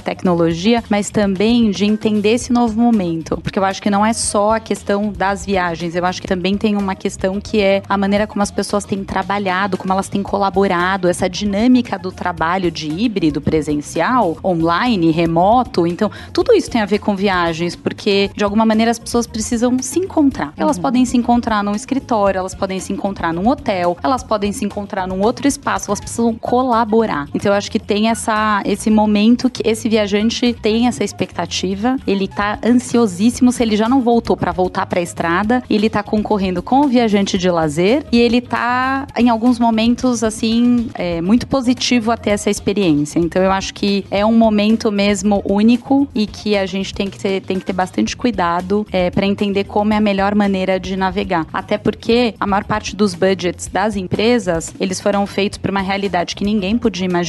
tecnologia, 0.00 0.82
mas 0.88 1.10
também 1.10 1.70
de 1.70 1.84
entender 1.84 2.30
esse 2.30 2.52
novo 2.52 2.80
momento. 2.80 3.38
Porque 3.42 3.58
eu 3.58 3.64
acho 3.64 3.82
que 3.82 3.90
não 3.90 4.04
é 4.04 4.12
só 4.12 4.56
a 4.56 4.60
questão 4.60 5.12
das 5.12 5.44
viagens, 5.44 5.94
eu 5.94 6.04
acho 6.04 6.20
que 6.20 6.28
também 6.28 6.56
tem 6.56 6.76
uma 6.76 6.94
questão 6.94 7.40
que 7.40 7.60
é 7.60 7.82
a 7.88 7.96
maneira 7.96 8.26
como 8.26 8.42
as 8.42 8.50
pessoas 8.50 8.84
têm 8.84 9.04
trabalhado, 9.04 9.76
como 9.76 9.92
elas 9.92 10.08
têm 10.08 10.22
colaborado, 10.22 11.08
essa 11.08 11.28
dinâmica 11.28 11.98
do 11.98 12.10
trabalho 12.10 12.70
de 12.70 12.88
híbrido 12.88 13.40
presencial, 13.40 14.36
online, 14.44 15.10
remoto. 15.10 15.86
Então, 15.86 16.10
tudo 16.32 16.52
isso 16.52 16.70
tem 16.70 16.80
a 16.80 16.86
ver 16.86 16.98
com 16.98 17.14
viagens, 17.14 17.76
porque 17.76 18.30
de 18.34 18.44
alguma 18.44 18.66
maneira 18.66 18.90
as 18.90 18.98
pessoas 18.98 19.26
precisam 19.26 19.76
se 19.80 19.98
encontrar. 19.98 20.52
Elas 20.56 20.76
uhum. 20.76 20.82
podem 20.82 21.04
se 21.04 21.16
encontrar 21.16 21.62
num 21.62 21.74
escritório, 21.74 22.38
elas 22.38 22.54
podem 22.54 22.80
se 22.80 22.92
encontrar 22.92 23.32
num 23.32 23.48
hotel, 23.48 23.96
elas 24.02 24.22
podem 24.22 24.52
se 24.52 24.64
encontrar 24.64 25.06
num 25.06 25.20
outro 25.20 25.46
espaço, 25.46 25.90
elas 25.90 26.00
precisam 26.00 26.34
colaborar. 26.34 27.28
Então, 27.36 27.52
eu 27.52 27.58
acho 27.58 27.70
que 27.70 27.78
tem 27.78 28.08
essa, 28.08 28.62
esse 28.64 28.88
momento 28.88 29.50
que 29.50 29.62
esse 29.68 29.90
viajante 29.90 30.54
tem 30.54 30.86
essa 30.86 31.04
expectativa, 31.04 31.96
ele 32.06 32.26
tá 32.26 32.58
ansiosíssimo 32.64 33.52
se 33.52 33.62
ele 33.62 33.76
já 33.76 33.90
não 33.90 34.00
voltou 34.00 34.34
para 34.34 34.52
voltar 34.52 34.86
para 34.86 35.00
a 35.00 35.02
estrada, 35.02 35.62
ele 35.68 35.90
tá 35.90 36.02
concorrendo 36.02 36.62
com 36.62 36.80
o 36.80 36.88
viajante 36.88 37.36
de 37.36 37.50
lazer 37.50 38.06
e 38.10 38.18
ele 38.18 38.40
tá 38.40 39.06
em 39.18 39.28
alguns 39.28 39.58
momentos 39.58 40.24
assim 40.24 40.88
é, 40.94 41.20
muito 41.20 41.46
positivo 41.46 42.10
até 42.10 42.30
essa 42.30 42.48
experiência. 42.48 43.18
Então 43.18 43.42
eu 43.42 43.52
acho 43.52 43.74
que 43.74 44.06
é 44.10 44.24
um 44.24 44.36
momento 44.36 44.90
mesmo 44.90 45.42
único 45.44 46.08
e 46.14 46.26
que 46.26 46.56
a 46.56 46.64
gente 46.64 46.94
tem 46.94 47.10
que 47.10 47.18
ter, 47.18 47.42
tem 47.42 47.58
que 47.58 47.66
ter 47.66 47.74
bastante 47.74 48.16
cuidado 48.16 48.86
é, 48.90 49.10
para 49.10 49.26
entender 49.26 49.64
como 49.64 49.92
é 49.92 49.98
a 49.98 50.00
melhor 50.00 50.34
maneira 50.34 50.80
de 50.80 50.96
navegar. 50.96 51.46
Até 51.52 51.76
porque 51.76 52.34
a 52.40 52.46
maior 52.46 52.64
parte 52.64 52.96
dos 52.96 53.14
budgets 53.14 53.66
das 53.66 53.94
empresas 53.94 54.74
eles 54.80 55.02
foram 55.02 55.26
feitos 55.26 55.58
para 55.58 55.70
uma 55.70 55.82
realidade 55.82 56.34
que 56.34 56.42
ninguém 56.42 56.78
podia 56.78 57.04
imaginar 57.04 57.25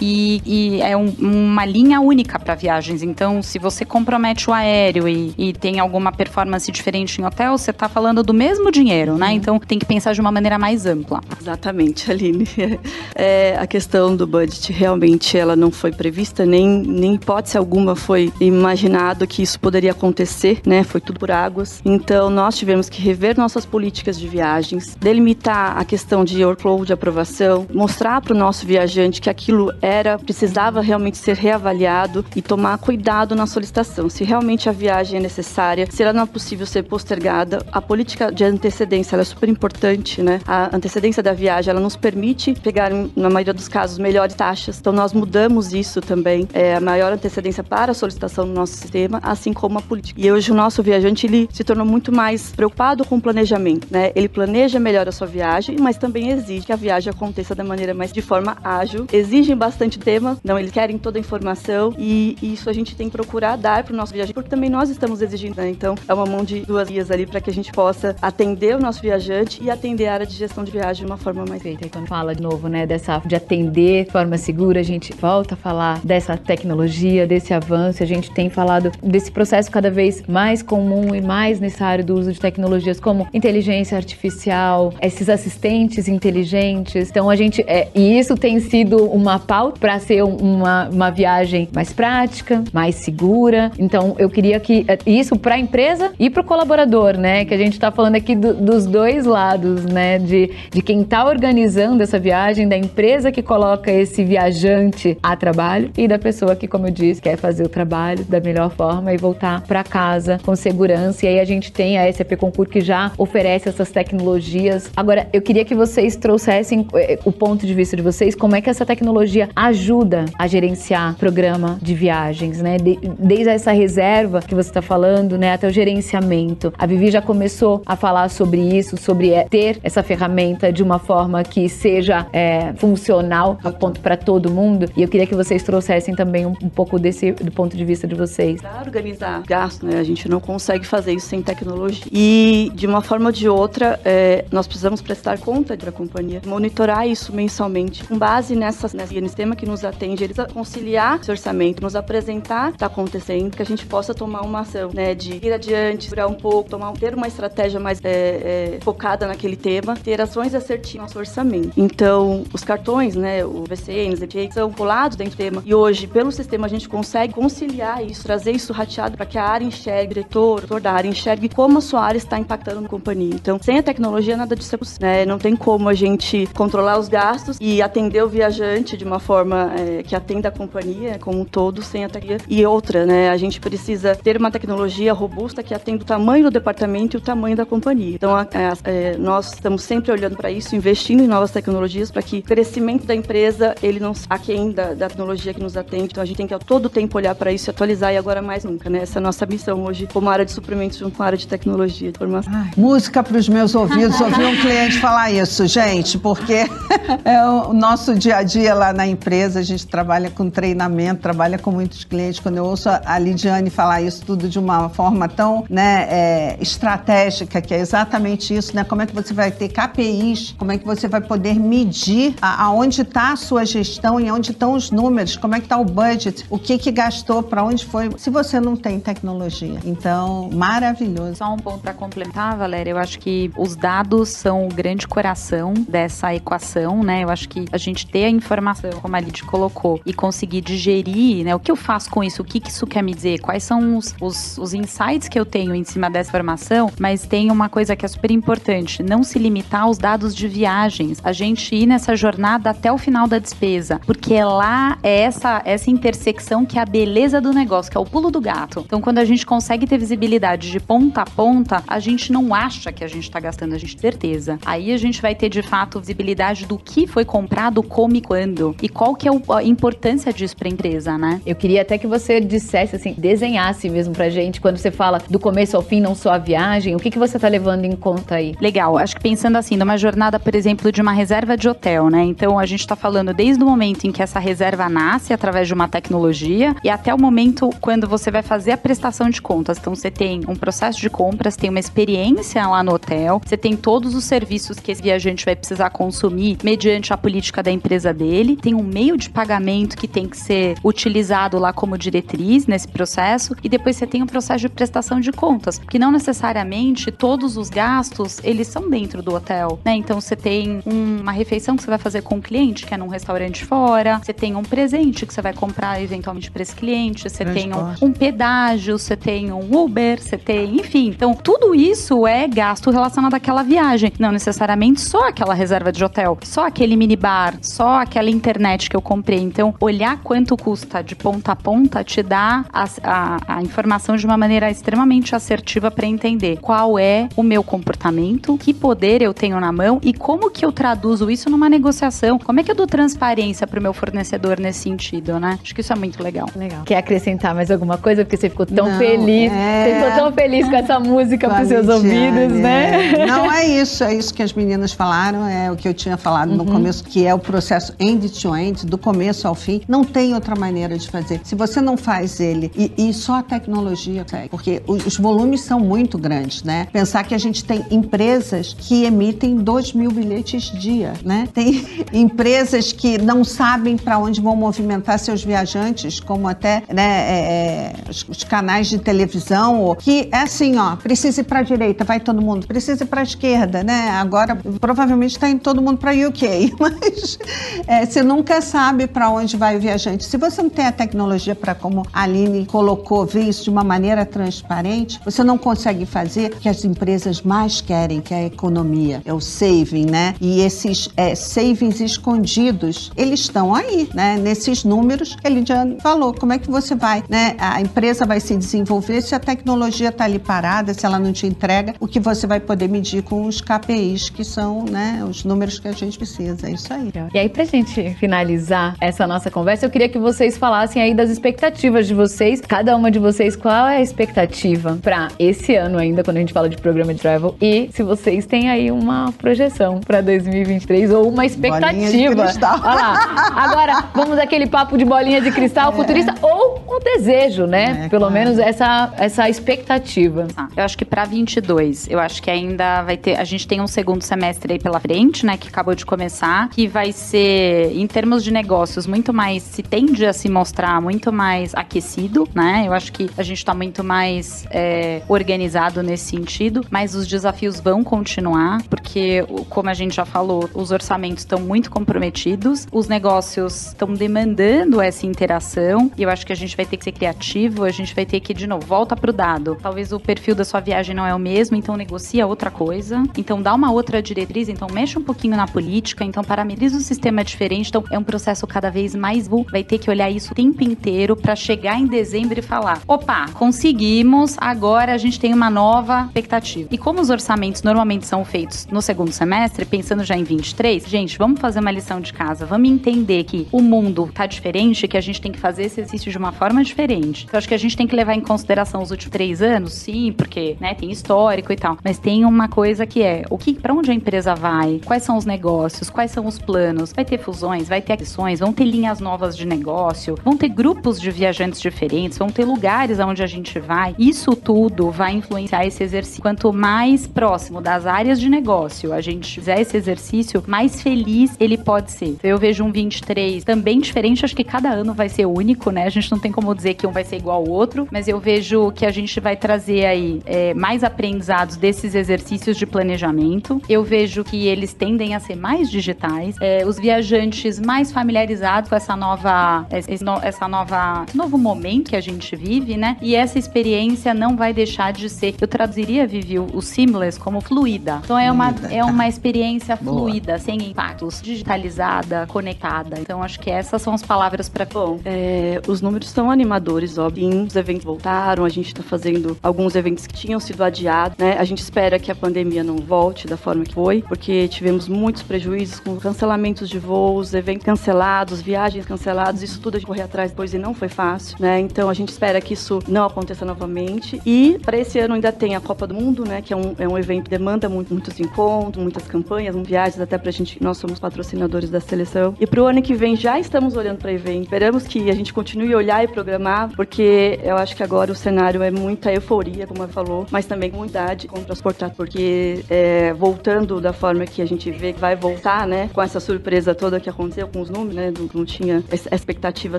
e, 0.00 0.42
e 0.44 0.82
é 0.82 0.96
um, 0.96 1.08
uma 1.20 1.64
linha 1.64 2.00
única 2.00 2.38
para 2.38 2.54
viagens. 2.54 3.02
Então, 3.02 3.42
se 3.42 3.58
você 3.58 3.84
compromete 3.84 4.50
o 4.50 4.52
aéreo 4.52 5.08
e, 5.08 5.34
e, 5.38 5.52
tem 5.52 5.78
alguma 5.78 6.12
performance 6.12 6.70
diferente 6.70 7.20
em 7.20 7.24
hotel, 7.24 7.56
você 7.56 7.70
está 7.70 7.88
falando 7.88 8.22
do 8.22 8.34
mesmo 8.34 8.70
dinheiro, 8.70 9.16
né? 9.16 9.32
Então, 9.32 9.58
tem 9.58 9.78
que 9.78 9.86
pensar 9.86 10.12
de 10.12 10.20
uma 10.20 10.32
maneira 10.32 10.58
mais 10.58 10.86
ampla. 10.86 11.20
Exatamente, 11.40 12.10
Aline. 12.10 12.46
É, 13.14 13.56
a 13.58 13.66
questão 13.66 14.14
do 14.14 14.26
budget 14.26 14.72
realmente 14.72 15.36
ela 15.36 15.56
não 15.56 15.72
foi 15.72 15.90
prevista, 15.90 16.46
nem, 16.46 16.68
nem 16.68 17.14
hipótese 17.14 17.58
alguma 17.58 17.96
foi 17.96 18.32
imaginado 18.40 19.26
que 19.26 19.42
isso 19.42 19.58
poderia 19.58 19.90
acontecer, 19.90 20.60
né? 20.64 20.84
Foi 20.84 21.00
tudo 21.00 21.18
por 21.18 21.30
águas. 21.30 21.80
Então, 21.84 22.30
nós 22.30 22.56
tivemos 22.56 22.88
que 22.88 23.02
rever 23.02 23.36
nossas 23.36 23.66
políticas 23.66 24.18
de 24.18 24.28
viagens, 24.28 24.96
delimitar 25.00 25.76
a 25.76 25.84
questão 25.84 26.24
de 26.24 26.44
workload 26.44 26.86
de 26.86 26.92
aprovação, 26.92 27.66
mostrar 27.72 28.20
para 28.20 28.34
o 28.34 28.36
nosso 28.36 28.66
viajante 28.66 29.20
que 29.20 29.30
aquilo 29.38 29.72
era, 29.80 30.18
precisava 30.18 30.80
realmente 30.80 31.16
ser 31.16 31.36
reavaliado 31.36 32.24
e 32.34 32.42
tomar 32.42 32.76
cuidado 32.78 33.36
na 33.36 33.46
solicitação. 33.46 34.10
Se 34.10 34.24
realmente 34.24 34.68
a 34.68 34.72
viagem 34.72 35.18
é 35.18 35.22
necessária, 35.22 35.86
se 35.88 36.02
ela 36.02 36.12
não 36.12 36.24
é 36.24 36.26
possível 36.26 36.66
ser 36.66 36.82
postergada, 36.82 37.64
a 37.70 37.80
política 37.80 38.32
de 38.32 38.44
antecedência 38.44 39.16
é 39.16 39.24
super 39.24 39.48
importante, 39.48 40.20
né? 40.22 40.40
A 40.46 40.74
antecedência 40.76 41.22
da 41.22 41.32
viagem, 41.32 41.70
ela 41.70 41.80
nos 41.80 41.96
permite 41.96 42.52
pegar, 42.54 42.90
na 43.14 43.30
maioria 43.30 43.54
dos 43.54 43.68
casos, 43.68 43.98
melhores 43.98 44.34
taxas. 44.34 44.78
Então, 44.78 44.92
nós 44.92 45.12
mudamos 45.12 45.72
isso 45.72 46.00
também, 46.00 46.48
é, 46.52 46.74
a 46.74 46.80
maior 46.80 47.12
antecedência 47.12 47.62
para 47.62 47.92
a 47.92 47.94
solicitação 47.94 48.44
no 48.44 48.54
nosso 48.54 48.72
sistema, 48.72 49.20
assim 49.22 49.52
como 49.52 49.78
a 49.78 49.82
política. 49.82 50.20
E 50.20 50.30
hoje 50.32 50.50
o 50.50 50.54
nosso 50.54 50.82
viajante, 50.82 51.26
ele 51.26 51.48
se 51.52 51.62
tornou 51.62 51.86
muito 51.86 52.12
mais 52.12 52.50
preocupado 52.50 53.04
com 53.04 53.16
o 53.16 53.20
planejamento, 53.20 53.86
né? 53.90 54.10
Ele 54.14 54.28
planeja 54.28 54.80
melhor 54.80 55.08
a 55.08 55.12
sua 55.12 55.26
viagem, 55.26 55.76
mas 55.78 55.96
também 55.96 56.30
exige 56.30 56.66
que 56.66 56.72
a 56.72 56.76
viagem 56.76 57.10
aconteça 57.10 57.54
da 57.54 57.62
maneira 57.62 57.94
mais 57.94 58.12
de 58.12 58.20
forma 58.20 58.56
ágil. 58.64 59.06
Exigem 59.28 59.54
bastante 59.54 59.98
tema, 59.98 60.38
não, 60.42 60.58
eles 60.58 60.70
querem 60.70 60.96
toda 60.96 61.18
a 61.18 61.20
informação 61.20 61.94
e, 61.98 62.34
isso 62.40 62.70
a 62.70 62.72
gente 62.72 62.96
tem 62.96 63.10
que 63.10 63.12
procurar 63.12 63.56
dar 63.56 63.84
para 63.84 63.92
o 63.92 63.96
nosso 63.96 64.10
viajante, 64.10 64.32
porque 64.32 64.48
também 64.48 64.70
nós 64.70 64.88
estamos 64.88 65.20
exigindo, 65.20 65.58
né? 65.58 65.68
Então, 65.68 65.94
é 66.08 66.14
uma 66.14 66.24
mão 66.24 66.42
de 66.42 66.60
duas 66.60 66.88
vias 66.88 67.10
ali 67.10 67.26
para 67.26 67.38
que 67.38 67.50
a 67.50 67.52
gente 67.52 67.70
possa 67.70 68.16
atender 68.22 68.74
o 68.74 68.80
nosso 68.80 69.02
viajante 69.02 69.62
e 69.62 69.70
atender 69.70 70.06
a 70.06 70.14
área 70.14 70.26
de 70.26 70.34
gestão 70.34 70.64
de 70.64 70.70
viagem 70.70 71.04
de 71.04 71.12
uma 71.12 71.18
forma 71.18 71.44
mais 71.46 71.62
feita. 71.62 71.86
E 71.86 71.90
quando 71.90 72.06
fala 72.06 72.34
de 72.34 72.42
novo, 72.42 72.68
né, 72.68 72.86
dessa 72.86 73.20
de 73.26 73.36
atender 73.36 74.06
de 74.06 74.10
forma 74.10 74.38
segura, 74.38 74.80
a 74.80 74.82
gente 74.82 75.12
volta 75.12 75.52
a 75.52 75.56
falar 75.58 76.00
dessa 76.02 76.34
tecnologia, 76.34 77.26
desse 77.26 77.52
avanço, 77.52 78.02
a 78.02 78.06
gente 78.06 78.30
tem 78.30 78.48
falado 78.48 78.90
desse 79.02 79.30
processo 79.30 79.70
cada 79.70 79.90
vez 79.90 80.22
mais 80.26 80.62
comum 80.62 81.14
e 81.14 81.20
mais 81.20 81.60
necessário 81.60 82.02
do 82.02 82.14
uso 82.14 82.32
de 82.32 82.40
tecnologias 82.40 82.98
como 82.98 83.28
inteligência 83.34 83.94
artificial, 83.94 84.94
esses 85.02 85.28
assistentes 85.28 86.08
inteligentes. 86.08 87.10
Então 87.10 87.28
a 87.28 87.36
gente 87.36 87.62
é, 87.66 87.88
e 87.94 88.18
isso 88.18 88.34
tem 88.34 88.58
sido 88.58 89.17
uma 89.18 89.38
pauta 89.38 89.78
para 89.80 89.98
ser 89.98 90.22
uma, 90.22 90.88
uma 90.88 91.10
viagem 91.10 91.68
mais 91.74 91.92
prática, 91.92 92.62
mais 92.72 92.94
segura. 92.94 93.70
Então 93.78 94.14
eu 94.18 94.30
queria 94.30 94.58
que 94.60 94.84
é, 94.88 94.98
isso 95.04 95.36
para 95.36 95.56
a 95.56 95.58
empresa 95.58 96.12
e 96.18 96.30
para 96.30 96.42
o 96.42 96.44
colaborador, 96.44 97.16
né? 97.16 97.44
Que 97.44 97.54
a 97.54 97.58
gente 97.58 97.72
está 97.72 97.90
falando 97.90 98.14
aqui 98.14 98.34
do, 98.34 98.54
dos 98.54 98.86
dois 98.86 99.26
lados, 99.26 99.84
né? 99.84 100.18
De, 100.18 100.50
de 100.70 100.82
quem 100.82 101.02
está 101.02 101.24
organizando 101.26 102.02
essa 102.02 102.18
viagem, 102.18 102.68
da 102.68 102.76
empresa 102.76 103.32
que 103.32 103.42
coloca 103.42 103.90
esse 103.90 104.24
viajante 104.24 105.18
a 105.22 105.34
trabalho 105.36 105.90
e 105.96 106.06
da 106.06 106.18
pessoa 106.18 106.54
que, 106.54 106.68
como 106.68 106.86
eu 106.86 106.90
disse, 106.90 107.20
quer 107.20 107.36
fazer 107.36 107.64
o 107.64 107.68
trabalho 107.68 108.24
da 108.24 108.40
melhor 108.40 108.70
forma 108.70 109.12
e 109.12 109.16
voltar 109.16 109.62
para 109.62 109.82
casa 109.82 110.38
com 110.44 110.54
segurança. 110.54 111.26
E 111.26 111.28
aí 111.28 111.40
a 111.40 111.44
gente 111.44 111.72
tem 111.72 111.98
a 111.98 112.12
SAP 112.12 112.36
Concur 112.36 112.68
que 112.68 112.80
já 112.80 113.12
oferece 113.18 113.68
essas 113.68 113.90
tecnologias. 113.90 114.90
Agora, 114.96 115.28
eu 115.32 115.42
queria 115.42 115.64
que 115.64 115.74
vocês 115.74 116.16
trouxessem 116.16 116.86
eh, 116.94 117.18
o 117.24 117.32
ponto 117.32 117.66
de 117.66 117.74
vista 117.74 117.96
de 117.96 118.02
vocês, 118.02 118.34
como 118.34 118.54
é 118.54 118.60
que 118.60 118.70
essa 118.70 118.86
tecnologia 118.86 119.07
ajuda 119.54 120.24
a 120.38 120.46
gerenciar 120.46 121.14
programa 121.16 121.78
de 121.80 121.94
viagens, 121.94 122.60
né? 122.60 122.76
De, 122.76 122.98
desde 123.18 123.48
essa 123.48 123.72
reserva 123.72 124.40
que 124.40 124.54
você 124.54 124.70
está 124.70 124.82
falando, 124.82 125.38
né, 125.38 125.52
até 125.52 125.66
o 125.66 125.70
gerenciamento. 125.70 126.72
A 126.78 126.86
Vivi 126.86 127.10
já 127.10 127.22
começou 127.22 127.82
a 127.86 127.96
falar 127.96 128.28
sobre 128.28 128.60
isso, 128.60 128.96
sobre 128.96 129.32
é, 129.32 129.44
ter 129.44 129.78
essa 129.82 130.02
ferramenta 130.02 130.72
de 130.72 130.82
uma 130.82 130.98
forma 130.98 131.42
que 131.42 131.68
seja 131.68 132.26
é, 132.32 132.72
funcional 132.74 133.58
a 133.62 133.70
ponto 133.70 134.00
para 134.00 134.16
todo 134.16 134.50
mundo. 134.50 134.90
E 134.96 135.02
eu 135.02 135.08
queria 135.08 135.26
que 135.26 135.34
vocês 135.34 135.62
trouxessem 135.62 136.14
também 136.14 136.46
um, 136.46 136.54
um 136.62 136.68
pouco 136.68 136.98
desse 136.98 137.32
do 137.32 137.50
ponto 137.50 137.76
de 137.76 137.84
vista 137.84 138.06
de 138.06 138.14
vocês. 138.14 138.60
Para 138.60 138.80
organizar 138.80 139.42
gasto, 139.46 139.86
né? 139.86 139.98
A 139.98 140.04
gente 140.04 140.28
não 140.28 140.40
consegue 140.40 140.86
fazer 140.86 141.12
isso 141.12 141.26
sem 141.26 141.42
tecnologia. 141.42 142.04
E 142.12 142.70
de 142.74 142.86
uma 142.86 143.00
forma 143.00 143.26
ou 143.26 143.32
de 143.32 143.48
outra, 143.48 143.98
é, 144.04 144.44
nós 144.50 144.66
precisamos 144.66 145.00
prestar 145.00 145.38
conta 145.38 145.76
da 145.76 145.92
companhia, 145.92 146.40
monitorar 146.46 147.06
isso 147.06 147.32
mensalmente, 147.34 148.04
com 148.04 148.18
base 148.18 148.56
nessa, 148.56 148.88
nesse 149.06 149.28
sistema 149.28 149.54
que 149.54 149.66
nos 149.66 149.84
atende, 149.84 150.24
eles 150.24 150.36
conciliar 150.52 151.18
esse 151.20 151.30
orçamento, 151.30 151.82
nos 151.82 151.94
apresentar 151.94 152.68
o 152.68 152.70
que 152.70 152.76
está 152.76 152.86
acontecendo, 152.86 153.56
que 153.56 153.62
a 153.62 153.66
gente 153.66 153.86
possa 153.86 154.14
tomar 154.14 154.42
uma 154.42 154.60
ação, 154.60 154.90
né? 154.92 155.14
De 155.14 155.34
ir 155.44 155.52
adiante, 155.52 156.04
segurar 156.04 156.26
um 156.26 156.34
pouco, 156.34 156.70
tomar, 156.70 156.92
ter 156.92 157.14
uma 157.14 157.26
estratégia 157.26 157.78
mais 157.78 158.00
é, 158.04 158.08
é, 158.10 158.78
focada 158.82 159.26
naquele 159.26 159.56
tema, 159.56 159.96
ter 159.96 160.20
ações 160.20 160.54
assertivas 160.54 160.88
no 160.94 161.02
nosso 161.02 161.18
orçamento. 161.18 161.72
Então, 161.76 162.44
os 162.52 162.64
cartões, 162.64 163.14
né? 163.14 163.44
O 163.44 163.64
VCN, 163.64 164.14
os 164.14 164.22
EPA, 164.22 164.52
são 164.52 164.72
colados 164.72 165.16
dentro 165.16 165.34
do 165.34 165.36
tema. 165.36 165.62
E 165.64 165.74
hoje, 165.74 166.06
pelo 166.06 166.32
sistema, 166.32 166.66
a 166.66 166.70
gente 166.70 166.88
consegue 166.88 167.34
conciliar 167.34 168.04
isso, 168.04 168.22
trazer 168.22 168.52
isso 168.52 168.72
rateado 168.72 169.16
para 169.16 169.26
que 169.26 169.38
a 169.38 169.44
área 169.44 169.64
enxergue, 169.64 170.12
o 170.12 170.14
diretor, 170.14 170.64
o 170.70 170.80
da 170.80 170.92
área 170.92 171.08
enxergue 171.08 171.48
como 171.48 171.78
a 171.78 171.80
sua 171.80 172.02
área 172.02 172.18
está 172.18 172.38
impactando 172.38 172.80
na 172.80 172.88
companhia. 172.88 173.34
Então, 173.34 173.58
sem 173.62 173.78
a 173.78 173.82
tecnologia, 173.82 174.36
nada 174.36 174.56
disso 174.56 174.74
é 174.74 174.78
possível. 174.78 175.08
Né? 175.08 175.24
Não 175.24 175.38
tem 175.38 175.54
como 175.54 175.88
a 175.88 175.94
gente 175.94 176.48
controlar 176.54 176.98
os 176.98 177.08
gastos 177.08 177.56
e 177.60 177.82
atender 177.82 178.22
o 178.24 178.28
viajante 178.28 178.77
de 178.96 179.04
uma 179.04 179.18
forma 179.18 179.72
é, 179.76 180.02
que 180.02 180.14
atenda 180.14 180.48
a 180.48 180.52
companhia 180.52 181.18
como 181.18 181.40
um 181.40 181.44
todo, 181.44 181.82
sem 181.82 182.04
a 182.04 182.08
tecnologia. 182.08 182.46
E 182.48 182.64
outra, 182.66 183.04
né? 183.04 183.30
A 183.30 183.36
gente 183.36 183.60
precisa 183.60 184.14
ter 184.14 184.36
uma 184.36 184.50
tecnologia 184.50 185.12
robusta 185.12 185.62
que 185.62 185.74
atenda 185.74 186.02
o 186.02 186.06
tamanho 186.06 186.44
do 186.44 186.50
departamento 186.50 187.16
e 187.16 187.18
o 187.18 187.20
tamanho 187.20 187.56
da 187.56 187.66
companhia. 187.66 188.14
Então, 188.14 188.34
a, 188.34 188.42
a, 188.42 188.76
é, 188.84 189.16
nós 189.16 189.54
estamos 189.54 189.82
sempre 189.82 190.12
olhando 190.12 190.36
para 190.36 190.50
isso, 190.50 190.76
investindo 190.76 191.22
em 191.22 191.26
novas 191.26 191.50
tecnologias 191.50 192.10
para 192.10 192.22
que 192.22 192.38
o 192.38 192.42
crescimento 192.42 193.06
da 193.06 193.14
empresa 193.14 193.74
ele 193.82 194.00
não 194.00 194.12
aquém 194.28 194.72
da, 194.72 194.94
da 194.94 195.08
tecnologia 195.08 195.52
que 195.54 195.62
nos 195.62 195.76
atende. 195.76 196.08
Então, 196.12 196.22
a 196.22 196.26
gente 196.26 196.36
tem 196.36 196.46
que 196.46 196.54
a 196.54 196.58
todo 196.58 196.88
tempo 196.88 197.16
olhar 197.16 197.34
para 197.34 197.52
isso 197.52 197.68
e 197.68 197.70
atualizar 197.70 198.12
e 198.12 198.16
agora 198.16 198.42
mais 198.42 198.64
nunca, 198.64 198.88
né? 198.88 199.00
Essa 199.02 199.18
é 199.18 199.20
a 199.20 199.22
nossa 199.22 199.46
missão 199.46 199.84
hoje 199.84 200.08
como 200.12 200.28
área 200.28 200.44
de 200.44 200.52
suprimentos 200.52 200.98
junto 200.98 201.16
com 201.16 201.22
a 201.22 201.26
área 201.26 201.38
de 201.38 201.46
tecnologia, 201.46 202.12
de 202.12 202.18
formação. 202.18 202.52
Ai, 202.54 202.70
música 202.76 203.22
para 203.22 203.36
os 203.36 203.48
meus 203.48 203.74
ouvidos 203.74 204.20
ouvir 204.20 204.44
um 204.44 204.56
cliente 204.60 204.98
falar 204.98 205.30
isso, 205.30 205.66
gente, 205.66 206.18
porque 206.18 206.66
é 207.24 207.44
o 207.44 207.72
nosso 207.72 208.14
dia 208.14 208.36
a 208.36 208.42
dia 208.42 208.67
dia 208.68 208.74
lá 208.74 208.92
na 208.92 209.06
empresa, 209.06 209.60
a 209.60 209.62
gente 209.62 209.86
trabalha 209.86 210.30
com 210.30 210.50
treinamento, 210.50 211.22
trabalha 211.22 211.58
com 211.58 211.70
muitos 211.70 212.04
clientes. 212.04 212.38
Quando 212.38 212.58
eu 212.58 212.64
ouço 212.64 212.88
a 212.88 213.18
Lidiane 213.18 213.70
falar 213.70 214.02
isso 214.02 214.22
tudo 214.24 214.48
de 214.48 214.58
uma 214.58 214.90
forma 214.90 215.26
tão 215.28 215.64
né, 215.70 216.06
é, 216.10 216.58
estratégica, 216.60 217.62
que 217.62 217.72
é 217.72 217.78
exatamente 217.78 218.54
isso, 218.54 218.76
né? 218.76 218.84
Como 218.84 219.00
é 219.00 219.06
que 219.06 219.14
você 219.14 219.32
vai 219.32 219.50
ter 219.50 219.68
KPIs, 219.68 220.54
como 220.58 220.72
é 220.72 220.78
que 220.78 220.84
você 220.84 221.08
vai 221.08 221.20
poder 221.20 221.58
medir 221.58 222.34
aonde 222.42 223.02
está 223.02 223.32
a 223.32 223.36
sua 223.36 223.64
gestão 223.64 224.20
e 224.20 224.30
onde 224.30 224.50
estão 224.50 224.74
os 224.74 224.90
números, 224.90 225.36
como 225.36 225.54
é 225.54 225.60
que 225.60 225.66
está 225.66 225.78
o 225.78 225.84
budget, 225.84 226.44
o 226.50 226.58
que 226.58 226.76
que 226.76 226.90
gastou, 226.90 227.42
para 227.42 227.64
onde 227.64 227.86
foi, 227.86 228.10
se 228.18 228.28
você 228.28 228.60
não 228.60 228.76
tem 228.76 229.00
tecnologia. 229.00 229.80
Então, 229.84 230.50
maravilhoso. 230.52 231.36
Só 231.36 231.52
um 231.52 231.56
ponto 231.56 231.78
para 231.78 231.94
complementar, 231.94 232.56
Valéria, 232.56 232.90
eu 232.90 232.98
acho 232.98 233.18
que 233.18 233.50
os 233.56 233.76
dados 233.76 234.30
são 234.30 234.66
o 234.66 234.68
grande 234.68 235.06
coração 235.06 235.72
dessa 235.88 236.34
equação, 236.34 237.02
né? 237.02 237.24
Eu 237.24 237.30
acho 237.30 237.48
que 237.48 237.64
a 237.72 237.78
gente 237.78 238.06
ter 238.06 238.24
a 238.24 238.30
informação, 238.30 238.57
como 239.00 239.16
a 239.16 239.20
Lid 239.20 239.44
colocou, 239.44 240.00
e 240.04 240.12
conseguir 240.12 240.60
digerir, 240.60 241.44
né? 241.44 241.54
O 241.54 241.60
que 241.60 241.70
eu 241.70 241.76
faço 241.76 242.10
com 242.10 242.22
isso? 242.24 242.42
O 242.42 242.44
que, 242.44 242.60
que 242.60 242.70
isso 242.70 242.86
quer 242.86 243.02
me 243.02 243.14
dizer? 243.14 243.38
Quais 243.40 243.62
são 243.62 243.96
os, 243.96 244.14
os, 244.20 244.58
os 244.58 244.74
insights 244.74 245.28
que 245.28 245.38
eu 245.38 245.44
tenho 245.46 245.74
em 245.74 245.84
cima 245.84 246.10
dessa 246.10 246.30
informação? 246.30 246.90
Mas 246.98 247.26
tem 247.26 247.50
uma 247.50 247.68
coisa 247.68 247.94
que 247.94 248.04
é 248.04 248.08
super 248.08 248.30
importante: 248.30 249.02
não 249.02 249.22
se 249.22 249.38
limitar 249.38 249.82
aos 249.82 249.98
dados 249.98 250.34
de 250.34 250.48
viagens. 250.48 251.20
A 251.22 251.32
gente 251.32 251.74
ir 251.74 251.86
nessa 251.86 252.16
jornada 252.16 252.70
até 252.70 252.92
o 252.92 252.98
final 252.98 253.26
da 253.28 253.38
despesa, 253.38 254.00
porque 254.04 254.34
é 254.34 254.44
lá, 254.44 254.98
é 255.02 255.20
essa, 255.20 255.62
essa 255.64 255.90
intersecção 255.90 256.66
que 256.66 256.78
é 256.78 256.82
a 256.82 256.86
beleza 256.86 257.40
do 257.40 257.52
negócio, 257.52 257.90
que 257.90 257.96
é 257.96 258.00
o 258.00 258.04
pulo 258.04 258.30
do 258.30 258.40
gato. 258.40 258.82
Então, 258.84 259.00
quando 259.00 259.18
a 259.18 259.24
gente 259.24 259.46
consegue 259.46 259.86
ter 259.86 259.98
visibilidade 259.98 260.70
de 260.70 260.80
ponta 260.80 261.22
a 261.22 261.24
ponta, 261.24 261.82
a 261.86 261.98
gente 261.98 262.32
não 262.32 262.54
acha 262.54 262.92
que 262.92 263.04
a 263.04 263.08
gente 263.08 263.24
está 263.24 263.38
gastando, 263.38 263.74
a 263.74 263.78
gente 263.78 263.96
tem 263.96 264.08
certeza. 264.08 264.58
Aí 264.64 264.92
a 264.92 264.96
gente 264.96 265.20
vai 265.20 265.34
ter 265.34 265.48
de 265.48 265.62
fato 265.62 266.00
visibilidade 266.00 266.66
do 266.66 266.78
que 266.78 267.06
foi 267.06 267.24
comprado, 267.24 267.82
como 267.82 268.16
e 268.16 268.20
quando. 268.20 268.47
E 268.82 268.88
qual 268.88 269.14
que 269.14 269.28
é 269.28 269.32
a 269.32 269.62
importância 269.62 270.32
disso 270.32 270.56
para 270.56 270.68
a 270.68 270.72
empresa, 270.72 271.16
né? 271.18 271.40
Eu 271.46 271.54
queria 271.54 271.82
até 271.82 271.98
que 271.98 272.06
você 272.06 272.40
dissesse 272.40 272.96
assim, 272.96 273.14
desenhasse 273.16 273.88
mesmo 273.88 274.14
pra 274.14 274.28
gente 274.28 274.60
quando 274.60 274.76
você 274.76 274.90
fala 274.90 275.20
do 275.28 275.38
começo 275.38 275.76
ao 275.76 275.82
fim, 275.82 276.00
não 276.00 276.14
só 276.14 276.32
a 276.32 276.38
viagem, 276.38 276.94
o 276.94 276.98
que 276.98 277.10
que 277.10 277.18
você 277.18 277.38
tá 277.38 277.48
levando 277.48 277.84
em 277.84 277.96
conta 277.96 278.36
aí? 278.36 278.54
Legal. 278.60 278.96
Acho 278.96 279.16
que 279.16 279.22
pensando 279.22 279.56
assim, 279.56 279.76
numa 279.76 279.96
jornada, 279.96 280.38
por 280.38 280.54
exemplo, 280.54 280.90
de 280.90 281.00
uma 281.00 281.12
reserva 281.12 281.56
de 281.56 281.68
hotel, 281.68 282.08
né? 282.08 282.22
Então 282.24 282.58
a 282.58 282.66
gente 282.66 282.80
está 282.80 282.96
falando 282.96 283.32
desde 283.32 283.62
o 283.62 283.66
momento 283.66 284.06
em 284.06 284.12
que 284.12 284.22
essa 284.22 284.38
reserva 284.38 284.88
nasce 284.88 285.32
através 285.32 285.68
de 285.68 285.74
uma 285.74 285.88
tecnologia 285.88 286.74
e 286.82 286.88
até 286.88 287.14
o 287.14 287.20
momento 287.20 287.70
quando 287.80 288.08
você 288.08 288.30
vai 288.30 288.42
fazer 288.42 288.72
a 288.72 288.76
prestação 288.76 289.28
de 289.30 289.40
contas. 289.40 289.78
Então 289.78 289.94
você 289.94 290.10
tem 290.10 290.42
um 290.48 290.54
processo 290.54 291.00
de 291.00 291.10
compras, 291.10 291.56
tem 291.56 291.70
uma 291.70 291.80
experiência 291.80 292.66
lá 292.66 292.82
no 292.82 292.94
hotel, 292.94 293.40
você 293.44 293.56
tem 293.56 293.76
todos 293.76 294.14
os 294.14 294.24
serviços 294.24 294.78
que 294.78 294.92
esse 294.92 295.02
viajante 295.02 295.44
vai 295.44 295.56
precisar 295.56 295.90
consumir 295.90 296.58
mediante 296.62 297.12
a 297.12 297.16
política 297.16 297.62
da 297.62 297.70
empresa 297.70 298.12
dele, 298.12 298.37
tem 298.56 298.74
um 298.74 298.82
meio 298.82 299.16
de 299.16 299.30
pagamento 299.30 299.96
que 299.96 300.08
tem 300.08 300.28
que 300.28 300.36
ser 300.36 300.76
utilizado 300.84 301.58
lá 301.58 301.72
como 301.72 301.96
diretriz 301.96 302.66
nesse 302.66 302.88
processo 302.88 303.54
e 303.62 303.68
depois 303.68 303.96
você 303.96 304.06
tem 304.06 304.22
um 304.22 304.26
processo 304.26 304.60
de 304.60 304.68
prestação 304.68 305.20
de 305.20 305.32
contas, 305.32 305.78
que 305.78 305.98
não 305.98 306.10
necessariamente 306.10 307.10
todos 307.10 307.56
os 307.56 307.68
gastos 307.68 308.38
eles 308.44 308.68
são 308.68 308.88
dentro 308.88 309.22
do 309.22 309.34
hotel, 309.34 309.80
né? 309.84 309.94
Então 309.94 310.20
você 310.20 310.36
tem 310.36 310.82
uma 310.86 311.32
refeição 311.32 311.76
que 311.76 311.82
você 311.82 311.90
vai 311.90 311.98
fazer 311.98 312.22
com 312.22 312.36
o 312.36 312.42
cliente, 312.42 312.86
que 312.86 312.94
é 312.94 312.96
num 312.96 313.08
restaurante 313.08 313.64
fora, 313.64 314.20
você 314.22 314.32
tem 314.32 314.54
um 314.56 314.62
presente 314.62 315.26
que 315.26 315.34
você 315.34 315.42
vai 315.42 315.52
comprar 315.52 316.02
eventualmente 316.02 316.50
para 316.50 316.62
esse 316.62 316.74
cliente, 316.74 317.28
você 317.28 317.44
tem 317.44 317.72
um, 317.72 318.06
um, 318.06 318.12
pedágio, 318.12 318.98
você 318.98 319.16
tem 319.16 319.52
um 319.52 319.68
Uber, 319.76 320.20
você 320.20 320.38
tem, 320.38 320.76
enfim. 320.76 321.08
Então 321.08 321.34
tudo 321.34 321.74
isso 321.74 322.26
é 322.26 322.46
gasto 322.46 322.90
relacionado 322.90 323.34
àquela 323.34 323.62
viagem, 323.62 324.12
não 324.18 324.32
necessariamente 324.32 325.00
só 325.00 325.28
aquela 325.28 325.54
reserva 325.54 325.90
de 325.90 326.04
hotel, 326.04 326.38
só 326.42 326.66
aquele 326.66 326.96
minibar, 326.96 327.58
só 327.62 328.00
aquela 328.00 328.27
internet 328.28 328.88
que 328.88 328.96
eu 328.96 329.02
comprei. 329.02 329.38
Então 329.40 329.74
olhar 329.80 330.20
quanto 330.22 330.56
custa 330.56 331.02
de 331.02 331.14
ponta 331.14 331.52
a 331.52 331.56
ponta 331.56 332.02
te 332.04 332.22
dá 332.22 332.64
a, 332.72 332.84
a, 333.02 333.56
a 333.56 333.62
informação 333.62 334.16
de 334.16 334.26
uma 334.26 334.36
maneira 334.36 334.70
extremamente 334.70 335.34
assertiva 335.34 335.90
para 335.90 336.06
entender 336.06 336.58
qual 336.60 336.98
é 336.98 337.28
o 337.36 337.42
meu 337.42 337.62
comportamento, 337.62 338.56
que 338.58 338.72
poder 338.74 339.22
eu 339.22 339.32
tenho 339.34 339.58
na 339.60 339.72
mão 339.72 340.00
e 340.02 340.12
como 340.12 340.50
que 340.50 340.64
eu 340.64 340.72
traduzo 340.72 341.30
isso 341.30 341.50
numa 341.50 341.68
negociação. 341.68 342.38
Como 342.38 342.60
é 342.60 342.62
que 342.62 342.70
eu 342.70 342.74
dou 342.74 342.86
transparência 342.86 343.66
para 343.66 343.78
o 343.78 343.82
meu 343.82 343.92
fornecedor 343.92 344.60
nesse 344.60 344.80
sentido, 344.80 345.38
né? 345.38 345.58
Acho 345.62 345.74
que 345.74 345.80
isso 345.80 345.92
é 345.92 345.96
muito 345.96 346.22
legal. 346.22 346.48
Legal. 346.54 346.82
Quer 346.84 346.96
acrescentar 346.96 347.54
mais 347.54 347.70
alguma 347.70 347.98
coisa? 347.98 348.24
Porque 348.24 348.36
você 348.36 348.48
ficou 348.48 348.66
tão 348.66 348.88
Não, 348.88 348.98
feliz. 348.98 349.52
É... 349.52 349.84
Você 349.84 349.94
ficou 349.94 350.24
tão 350.24 350.32
feliz 350.32 350.68
com 350.68 350.76
essa 350.76 351.00
música 351.00 351.48
para 351.48 351.62
os 351.62 351.68
seus 351.68 351.88
ouvidos, 351.88 352.52
né? 352.52 353.26
Não, 353.26 353.50
é 353.50 353.66
isso. 353.66 354.04
É 354.04 354.14
isso 354.14 354.32
que 354.32 354.42
as 354.42 354.52
meninas 354.52 354.92
falaram. 354.92 355.46
É 355.46 355.70
o 355.70 355.76
que 355.76 355.88
eu 355.88 355.94
tinha 355.94 356.16
falado 356.16 356.50
uhum. 356.50 356.56
no 356.56 356.64
começo, 356.64 357.04
que 357.04 357.26
é 357.26 357.34
o 357.34 357.38
processo 357.38 357.94
end-to-end, 358.26 358.82
-end, 358.82 358.86
do 358.86 358.98
começo 358.98 359.46
ao 359.46 359.54
fim. 359.54 359.82
Não 359.88 360.04
tem 360.04 360.34
outra 360.34 360.56
maneira 360.56 360.96
de 360.96 361.08
fazer. 361.08 361.40
Se 361.44 361.54
você 361.54 361.80
não 361.80 361.96
faz 361.96 362.40
ele 362.40 362.70
e, 362.74 363.08
e 363.08 363.12
só 363.12 363.36
a 363.36 363.42
tecnologia 363.42 364.24
consegue, 364.38 364.48
porque 364.48 364.82
os 364.86 365.16
volumes 365.16 365.60
são 365.62 365.80
muito 365.80 366.18
grandes, 366.18 366.62
né? 366.62 366.86
Pensar 366.92 367.24
que 367.24 367.34
a 367.34 367.38
gente 367.38 367.64
tem 367.64 367.84
empresas 367.90 368.74
que 368.78 369.04
emitem 369.04 369.56
2 369.56 369.92
mil 369.92 370.10
bilhetes 370.10 370.70
dia, 370.78 371.12
né? 371.24 371.48
Tem 371.52 371.86
empresas 372.12 372.92
que 372.92 373.18
não 373.18 373.44
sabem 373.44 373.96
para 373.96 374.18
onde 374.18 374.40
vão 374.40 374.56
movimentar 374.56 375.18
seus 375.18 375.44
viajantes, 375.44 376.20
como 376.20 376.48
até 376.48 376.82
né, 376.92 377.02
é, 377.02 377.38
é 377.38 377.94
os, 378.08 378.44
canais 378.44 378.88
de 378.88 378.98
televisão, 378.98 379.94
que 379.98 380.28
é 380.32 380.38
assim, 380.38 380.78
ó, 380.78 380.96
precisa 380.96 381.40
ir 381.40 381.44
para 381.44 381.58
a 381.58 381.62
direita, 381.62 382.04
vai 382.04 382.18
todo 382.18 382.40
mundo, 382.40 382.66
precisa 382.66 383.04
ir 383.04 383.06
para 383.06 383.20
a 383.20 383.22
esquerda, 383.22 383.82
né? 383.82 384.10
Agora 384.10 384.56
provavelmente 384.80 385.32
está 385.32 385.48
indo 385.48 385.60
todo 385.60 385.82
mundo 385.82 385.98
para 385.98 386.12
UK, 386.12 386.74
mas 386.80 387.38
é, 387.86 388.06
você 388.12 388.22
nunca 388.22 388.60
sabe 388.60 389.06
para 389.06 389.30
onde 389.30 389.56
vai 389.56 389.76
o 389.76 389.80
viajante. 389.80 390.24
Se 390.24 390.36
você 390.36 390.62
não 390.62 390.70
tem 390.70 390.86
a 390.86 390.92
tecnologia 390.92 391.54
para, 391.54 391.74
como 391.74 392.06
a 392.12 392.22
Aline 392.22 392.66
colocou, 392.66 393.26
ver 393.26 393.42
isso 393.42 393.64
de 393.64 393.70
uma 393.70 393.84
maneira 393.84 394.24
transparente, 394.24 395.20
você 395.24 395.44
não 395.44 395.58
consegue 395.58 396.06
fazer 396.06 396.52
o 396.52 396.56
que 396.56 396.68
as 396.68 396.84
empresas 396.84 397.42
mais 397.42 397.80
querem, 397.80 398.20
que 398.20 398.32
é 398.32 398.38
a 398.38 398.46
economia, 398.46 399.22
é 399.24 399.32
o 399.32 399.40
saving, 399.40 400.06
né? 400.06 400.34
E 400.40 400.60
esses 400.60 401.08
é, 401.16 401.34
savings 401.34 402.00
escondidos, 402.00 403.12
eles 403.16 403.40
estão 403.40 403.74
aí, 403.74 404.08
né? 404.14 404.38
Nesses 404.38 404.84
números 404.84 405.36
que 405.36 405.46
a 405.46 405.50
Lidiane 405.50 405.98
falou. 406.00 406.32
Como 406.32 406.52
é 406.52 406.58
que 406.58 406.70
você 406.70 406.94
vai, 406.94 407.22
né? 407.28 407.56
A 407.58 407.80
empresa 407.80 408.24
vai 408.24 408.40
se 408.40 408.56
desenvolver 408.56 409.20
se 409.22 409.34
a 409.34 409.40
tecnologia 409.40 410.08
está 410.08 410.24
ali 410.24 410.38
parada, 410.38 410.94
se 410.94 411.04
ela 411.04 411.18
não 411.18 411.32
te 411.32 411.46
entrega, 411.46 411.94
o 412.00 412.06
que 412.06 412.20
você 412.20 412.46
vai 412.46 412.60
poder 412.60 412.88
medir 412.88 413.22
com 413.22 413.46
os 413.46 413.60
KPIs, 413.60 414.30
que 414.30 414.44
são, 414.44 414.84
né, 414.84 415.24
os 415.28 415.44
números 415.44 415.78
que 415.78 415.88
a 415.88 415.92
gente 415.92 416.16
precisa. 416.16 416.68
É 416.68 416.72
isso 416.72 416.92
aí. 416.92 417.12
E 417.34 417.38
aí, 417.38 417.48
pra 417.48 417.64
gente 417.64 417.97
finalizar 418.18 418.94
essa 419.00 419.26
nossa 419.26 419.50
conversa, 419.50 419.86
eu 419.86 419.90
queria 419.90 420.08
que 420.08 420.18
vocês 420.18 420.56
falassem 420.56 421.02
aí 421.02 421.14
das 421.14 421.30
expectativas 421.30 422.06
de 422.06 422.14
vocês, 422.14 422.60
cada 422.60 422.96
uma 422.96 423.10
de 423.10 423.18
vocês, 423.18 423.56
qual 423.56 423.88
é 423.88 423.96
a 423.96 424.02
expectativa 424.02 424.98
para 425.02 425.28
esse 425.38 425.74
ano 425.74 425.98
ainda, 425.98 426.22
quando 426.22 426.36
a 426.36 426.40
gente 426.40 426.52
fala 426.52 426.68
de 426.68 426.76
programa 426.76 427.14
de 427.14 427.20
travel, 427.20 427.54
e 427.60 427.88
se 427.92 428.02
vocês 428.02 428.46
têm 428.46 428.70
aí 428.70 428.90
uma 428.90 429.32
projeção 429.32 430.00
para 430.00 430.20
2023 430.20 431.12
ou 431.12 431.28
uma 431.28 431.44
expectativa. 431.44 432.46
Olha 432.84 432.94
lá. 432.94 433.52
Agora, 433.54 434.04
vamos 434.14 434.38
aquele 434.38 434.66
papo 434.66 434.96
de 434.96 435.04
bolinha 435.04 435.40
de 435.40 435.50
cristal 435.50 435.92
é. 435.92 435.96
futurista 435.96 436.34
ou 436.42 436.82
o 436.86 436.98
desejo, 437.00 437.66
né? 437.66 438.04
É, 438.04 438.08
Pelo 438.08 438.26
claro. 438.26 438.34
menos 438.34 438.58
essa, 438.58 439.12
essa 439.16 439.48
expectativa. 439.48 440.48
Ah, 440.56 440.68
eu 440.76 440.84
acho 440.84 440.96
que 440.96 441.04
para 441.04 441.24
22, 441.24 442.08
eu 442.08 442.18
acho 442.18 442.42
que 442.42 442.50
ainda 442.50 443.02
vai 443.02 443.16
ter. 443.16 443.38
A 443.38 443.44
gente 443.44 443.66
tem 443.66 443.80
um 443.80 443.86
segundo 443.86 444.22
semestre 444.22 444.74
aí 444.74 444.78
pela 444.78 445.00
frente, 445.00 445.44
né? 445.44 445.56
Que 445.56 445.68
acabou 445.68 445.94
de 445.94 446.04
começar, 446.04 446.68
que 446.70 446.86
vai 446.86 447.12
ser, 447.12 447.77
em 447.86 448.06
termos 448.06 448.44
de 448.44 448.50
negócios, 448.50 449.06
muito 449.06 449.32
mais. 449.32 449.62
Se 449.62 449.82
tende 449.82 450.26
a 450.26 450.32
se 450.32 450.48
mostrar 450.48 451.00
muito 451.00 451.32
mais 451.32 451.74
aquecido, 451.74 452.48
né? 452.54 452.84
Eu 452.86 452.92
acho 452.92 453.12
que 453.12 453.30
a 453.36 453.42
gente 453.42 453.64
tá 453.64 453.74
muito 453.74 454.02
mais 454.04 454.66
é, 454.70 455.22
organizado 455.28 456.02
nesse 456.02 456.26
sentido, 456.26 456.84
mas 456.90 457.14
os 457.14 457.26
desafios 457.26 457.80
vão 457.80 458.02
continuar, 458.02 458.82
porque, 458.84 459.44
como 459.68 459.88
a 459.88 459.94
gente 459.94 460.16
já 460.16 460.24
falou, 460.24 460.68
os 460.74 460.90
orçamentos 460.90 461.42
estão 461.42 461.60
muito 461.60 461.90
comprometidos, 461.90 462.86
os 462.90 463.08
negócios 463.08 463.88
estão 463.88 464.12
demandando 464.12 465.00
essa 465.00 465.26
interação, 465.26 466.10
e 466.16 466.22
eu 466.22 466.30
acho 466.30 466.46
que 466.46 466.52
a 466.52 466.56
gente 466.56 466.76
vai 466.76 466.86
ter 466.86 466.96
que 466.96 467.04
ser 467.04 467.12
criativo, 467.12 467.84
a 467.84 467.90
gente 467.90 468.14
vai 468.14 468.26
ter 468.26 468.40
que, 468.40 468.54
de 468.54 468.66
novo, 468.66 468.86
volta 468.86 469.16
pro 469.16 469.32
dado. 469.32 469.76
Talvez 469.80 470.12
o 470.12 470.20
perfil 470.20 470.54
da 470.54 470.64
sua 470.64 470.80
viagem 470.80 471.14
não 471.14 471.26
é 471.26 471.34
o 471.34 471.38
mesmo, 471.38 471.76
então 471.76 471.96
negocia 471.96 472.46
outra 472.46 472.70
coisa, 472.70 473.22
então 473.36 473.60
dá 473.60 473.74
uma 473.74 473.90
outra 473.90 474.22
diretriz, 474.22 474.68
então 474.68 474.88
mexe 474.92 475.18
um 475.18 475.22
pouquinho 475.22 475.56
na 475.56 475.66
política, 475.66 476.24
então 476.24 476.42
parametriza 476.42 476.96
o 476.96 477.00
sistema 477.00 477.44
diferente, 477.44 477.67
então 477.74 478.04
é 478.10 478.18
um 478.18 478.24
processo 478.24 478.66
cada 478.66 478.90
vez 478.90 479.14
mais 479.14 479.48
vai 479.70 479.82
ter 479.82 479.98
que 479.98 480.10
olhar 480.10 480.30
isso 480.30 480.52
o 480.52 480.54
tempo 480.54 480.82
inteiro 480.82 481.34
para 481.34 481.56
chegar 481.56 481.98
em 481.98 482.06
dezembro 482.06 482.58
e 482.58 482.62
falar: 482.62 483.00
opa, 483.06 483.48
conseguimos, 483.54 484.56
agora 484.58 485.14
a 485.14 485.18
gente 485.18 485.40
tem 485.40 485.54
uma 485.54 485.70
nova 485.70 486.24
expectativa. 486.26 486.88
E 486.92 486.98
como 486.98 487.20
os 487.20 487.30
orçamentos 487.30 487.82
normalmente 487.82 488.26
são 488.26 488.44
feitos 488.44 488.86
no 488.90 489.00
segundo 489.00 489.32
semestre, 489.32 489.84
pensando 489.84 490.22
já 490.22 490.36
em 490.36 490.44
23, 490.44 491.06
gente, 491.06 491.38
vamos 491.38 491.60
fazer 491.60 491.80
uma 491.80 491.90
lição 491.90 492.20
de 492.20 492.32
casa, 492.32 492.66
vamos 492.66 492.88
entender 492.88 493.44
que 493.44 493.66
o 493.72 493.80
mundo 493.80 494.30
tá 494.32 494.46
diferente, 494.46 495.08
que 495.08 495.16
a 495.16 495.20
gente 495.20 495.40
tem 495.40 495.50
que 495.50 495.58
fazer 495.58 495.84
esse 495.84 496.00
exercício 496.00 496.30
de 496.30 496.38
uma 496.38 496.52
forma 496.52 496.84
diferente. 496.84 497.46
Eu 497.52 497.58
acho 497.58 497.68
que 497.68 497.74
a 497.74 497.78
gente 497.78 497.96
tem 497.96 498.06
que 498.06 498.14
levar 498.14 498.34
em 498.34 498.40
consideração 498.40 499.02
os 499.02 499.10
últimos 499.10 499.32
três 499.32 499.62
anos, 499.62 499.92
sim, 499.92 500.32
porque, 500.32 500.76
né, 500.80 500.94
tem 500.94 501.10
histórico 501.10 501.72
e 501.72 501.76
tal, 501.76 501.98
mas 502.04 502.18
tem 502.18 502.44
uma 502.44 502.68
coisa 502.68 503.06
que 503.06 503.22
é 503.22 503.44
o 503.50 503.58
que, 503.58 503.74
para 503.74 503.92
onde 503.92 504.10
a 504.10 504.14
empresa 504.14 504.54
vai, 504.54 505.00
quais 505.04 505.22
são 505.22 505.36
os 505.36 505.44
negócios, 505.44 506.10
quais 506.10 506.30
são 506.30 506.46
os 506.46 506.58
planos, 506.58 507.12
vai 507.12 507.24
ter 507.24 507.38
vai 507.60 508.00
ter 508.00 508.14
aquisições, 508.14 508.60
vão 508.60 508.72
ter 508.72 508.84
linhas 508.84 509.20
novas 509.20 509.56
de 509.56 509.66
negócio, 509.66 510.36
vão 510.44 510.56
ter 510.56 510.68
grupos 510.68 511.20
de 511.20 511.30
viajantes 511.30 511.80
diferentes, 511.80 512.38
vão 512.38 512.48
ter 512.48 512.64
lugares 512.64 513.20
aonde 513.20 513.42
a 513.42 513.46
gente 513.46 513.78
vai. 513.78 514.14
Isso 514.18 514.54
tudo 514.54 515.10
vai 515.10 515.34
influenciar 515.34 515.86
esse 515.86 516.02
exercício. 516.02 516.42
Quanto 516.42 516.72
mais 516.72 517.26
próximo 517.26 517.80
das 517.80 518.06
áreas 518.06 518.40
de 518.40 518.48
negócio 518.48 519.12
a 519.12 519.20
gente 519.20 519.58
fizer 519.58 519.80
esse 519.80 519.96
exercício, 519.96 520.62
mais 520.66 521.02
feliz 521.02 521.56
ele 521.58 521.76
pode 521.76 522.12
ser. 522.12 522.36
Eu 522.42 522.58
vejo 522.58 522.84
um 522.84 522.92
23 522.92 523.64
também 523.64 524.00
diferente, 524.00 524.44
acho 524.44 524.56
que 524.56 524.64
cada 524.64 524.90
ano 524.90 525.14
vai 525.14 525.28
ser 525.28 525.46
único, 525.46 525.90
né? 525.90 526.04
A 526.04 526.10
gente 526.10 526.30
não 526.30 526.38
tem 526.38 526.52
como 526.52 526.74
dizer 526.74 526.94
que 526.94 527.06
um 527.06 527.12
vai 527.12 527.24
ser 527.24 527.36
igual 527.36 527.58
ao 527.58 527.68
outro, 527.68 528.06
mas 528.10 528.28
eu 528.28 528.38
vejo 528.38 528.92
que 528.92 529.04
a 529.04 529.10
gente 529.10 529.40
vai 529.40 529.56
trazer 529.56 530.04
aí 530.06 530.40
é, 530.46 530.74
mais 530.74 531.02
aprendizados 531.02 531.76
desses 531.76 532.14
exercícios 532.14 532.76
de 532.76 532.86
planejamento. 532.86 533.80
Eu 533.88 534.02
vejo 534.02 534.44
que 534.44 534.66
eles 534.66 534.92
tendem 534.92 535.34
a 535.34 535.40
ser 535.40 535.56
mais 535.56 535.90
digitais, 535.90 536.56
é, 536.60 536.84
os 536.86 536.98
viajantes 536.98 537.47
mais 537.84 538.12
familiarizados 538.12 538.88
com 538.88 538.96
essa 538.96 539.16
nova, 539.16 539.86
essa 539.90 540.68
nova, 540.68 541.24
esse 541.26 541.36
novo 541.36 541.58
momento 541.58 542.10
que 542.10 542.16
a 542.16 542.20
gente 542.20 542.54
vive, 542.56 542.96
né? 542.96 543.16
E 543.20 543.34
essa 543.34 543.58
experiência 543.58 544.34
não 544.34 544.56
vai 544.56 544.72
deixar 544.72 545.12
de 545.12 545.28
ser. 545.28 545.54
Eu 545.60 545.68
traduziria, 545.68 546.26
Vivi, 546.26 546.58
o 546.58 546.80
seamless 546.80 547.38
como 547.38 547.60
fluida. 547.60 548.20
Então 548.24 548.38
é 548.38 548.50
uma, 548.50 548.74
é 548.90 549.04
uma 549.04 549.28
experiência 549.28 549.96
fluida, 549.98 550.58
sem 550.58 550.76
impactos, 550.90 551.40
digitalizada, 551.42 552.46
conectada. 552.46 553.18
Então 553.20 553.42
acho 553.42 553.60
que 553.60 553.70
essas 553.70 554.00
são 554.02 554.14
as 554.14 554.22
palavras 554.22 554.68
para. 554.68 554.84
Bom, 554.84 555.20
é, 555.24 555.80
os 555.86 556.00
números 556.00 556.28
são 556.30 556.50
animadores, 556.50 557.18
óbvio. 557.18 557.48
Os 557.66 557.76
eventos 557.76 558.04
voltaram, 558.04 558.64
a 558.64 558.68
gente 558.68 558.88
está 558.88 559.02
fazendo 559.02 559.56
alguns 559.62 559.94
eventos 559.94 560.26
que 560.26 560.34
tinham 560.34 560.58
sido 560.58 560.82
adiados, 560.82 561.36
né? 561.38 561.56
A 561.58 561.64
gente 561.64 561.78
espera 561.78 562.18
que 562.18 562.30
a 562.30 562.34
pandemia 562.34 562.82
não 562.82 562.96
volte 562.96 563.46
da 563.46 563.56
forma 563.56 563.84
que 563.84 563.94
foi, 563.94 564.22
porque 564.22 564.68
tivemos 564.68 565.08
muitos 565.08 565.42
prejuízos 565.42 566.00
com 566.00 566.16
cancelamentos 566.16 566.88
de 566.88 566.98
voos, 566.98 567.37
eventos 567.54 567.84
cancelados, 567.84 568.60
viagens 568.60 569.04
canceladas, 569.04 569.62
isso 569.62 569.80
tudo 569.80 569.96
a 569.96 569.98
gente 569.98 570.06
correr 570.06 570.22
atrás 570.22 570.50
depois 570.50 570.74
e 570.74 570.78
não 570.78 570.94
foi 570.94 571.08
fácil, 571.08 571.56
né? 571.60 571.78
Então 571.80 572.08
a 572.08 572.14
gente 572.14 572.30
espera 572.30 572.60
que 572.60 572.74
isso 572.74 573.00
não 573.06 573.26
aconteça 573.26 573.64
novamente. 573.64 574.40
E 574.44 574.78
para 574.84 574.98
esse 574.98 575.18
ano 575.18 575.34
ainda 575.34 575.52
tem 575.52 575.76
a 575.76 575.80
Copa 575.80 576.06
do 576.06 576.14
Mundo, 576.14 576.44
né? 576.44 576.62
Que 576.62 576.72
é 576.72 576.76
um, 576.76 576.94
é 576.98 577.08
um 577.08 577.18
evento 577.18 577.44
que 577.44 577.50
demanda 577.50 577.88
muito, 577.88 578.12
muitos 578.12 578.38
encontros, 578.40 579.02
muitas 579.02 579.26
campanhas, 579.26 579.76
viagens, 579.76 580.20
até 580.20 580.36
pra 580.36 580.50
gente, 580.50 580.82
nós 580.82 580.98
somos 580.98 581.18
patrocinadores 581.18 581.90
da 581.90 582.00
seleção. 582.00 582.54
E 582.60 582.66
pro 582.66 582.86
ano 582.86 583.00
que 583.02 583.14
vem 583.14 583.36
já 583.36 583.58
estamos 583.58 583.96
olhando 583.96 584.18
para 584.18 584.32
evento. 584.32 584.64
Esperamos 584.64 585.06
que 585.06 585.30
a 585.30 585.34
gente 585.34 585.52
continue 585.52 585.92
a 585.92 585.96
olhar 585.96 586.24
e 586.24 586.28
programar, 586.28 586.90
porque 586.94 587.60
eu 587.62 587.76
acho 587.76 587.94
que 587.96 588.02
agora 588.02 588.32
o 588.32 588.34
cenário 588.34 588.82
é 588.82 588.90
muita 588.90 589.32
euforia, 589.32 589.86
como 589.86 590.02
ela 590.02 590.12
falou, 590.12 590.46
mas 590.50 590.66
também 590.66 590.90
muita 590.90 591.18
idade 591.18 591.48
com 591.48 591.62
transportar, 591.62 592.10
porque 592.14 592.84
é, 592.88 593.32
voltando 593.32 594.00
da 594.00 594.12
forma 594.12 594.46
que 594.46 594.62
a 594.62 594.66
gente 594.66 594.90
vê 594.90 595.12
que 595.12 595.20
vai 595.20 595.34
voltar, 595.34 595.86
né, 595.86 596.08
com 596.12 596.22
essa 596.22 596.38
surpresa 596.38 596.94
toda 596.94 597.18
que 597.18 597.27
aconteceu 597.28 597.68
com 597.68 597.80
os 597.80 597.90
números, 597.90 598.14
né, 598.14 598.32
não 598.54 598.64
tinha 598.64 599.02
essa 599.10 599.34
expectativa 599.34 599.98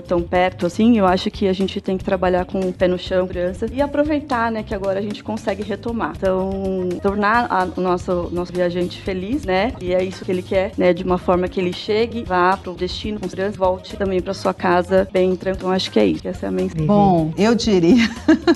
tão 0.00 0.22
perto 0.22 0.66
assim, 0.66 0.98
eu 0.98 1.06
acho 1.06 1.30
que 1.30 1.48
a 1.48 1.52
gente 1.52 1.80
tem 1.80 1.96
que 1.96 2.04
trabalhar 2.04 2.44
com 2.44 2.60
o 2.60 2.72
pé 2.72 2.88
no 2.88 2.98
chão, 2.98 3.26
criança, 3.26 3.66
e 3.72 3.80
aproveitar, 3.80 4.50
né, 4.50 4.62
que 4.62 4.74
agora 4.74 4.98
a 4.98 5.02
gente 5.02 5.22
consegue 5.22 5.62
retomar. 5.62 6.12
Então, 6.16 6.50
tornar 7.02 7.46
a, 7.50 7.68
o 7.76 7.80
nosso, 7.80 8.28
nosso 8.32 8.52
viajante 8.52 9.00
feliz, 9.00 9.44
né, 9.44 9.72
e 9.80 9.92
é 9.92 10.02
isso 10.02 10.24
que 10.24 10.30
ele 10.30 10.42
quer, 10.42 10.72
né, 10.76 10.92
de 10.92 11.04
uma 11.04 11.18
forma 11.18 11.48
que 11.48 11.60
ele 11.60 11.72
chegue, 11.72 12.24
vá 12.24 12.56
para 12.56 12.70
o 12.70 12.74
destino 12.74 13.20
com 13.20 13.28
segurança, 13.28 13.58
volte 13.58 13.96
também 13.96 14.20
para 14.20 14.34
sua 14.34 14.54
casa 14.54 15.08
bem 15.12 15.36
tranquilo. 15.36 15.60
Então, 15.60 15.70
acho 15.70 15.90
que 15.90 15.98
é 15.98 16.06
isso, 16.06 16.26
essa 16.26 16.46
é 16.46 16.48
a 16.48 16.52
mensagem. 16.52 16.86
Bom, 16.86 17.32
eu 17.36 17.54
diria, 17.54 18.08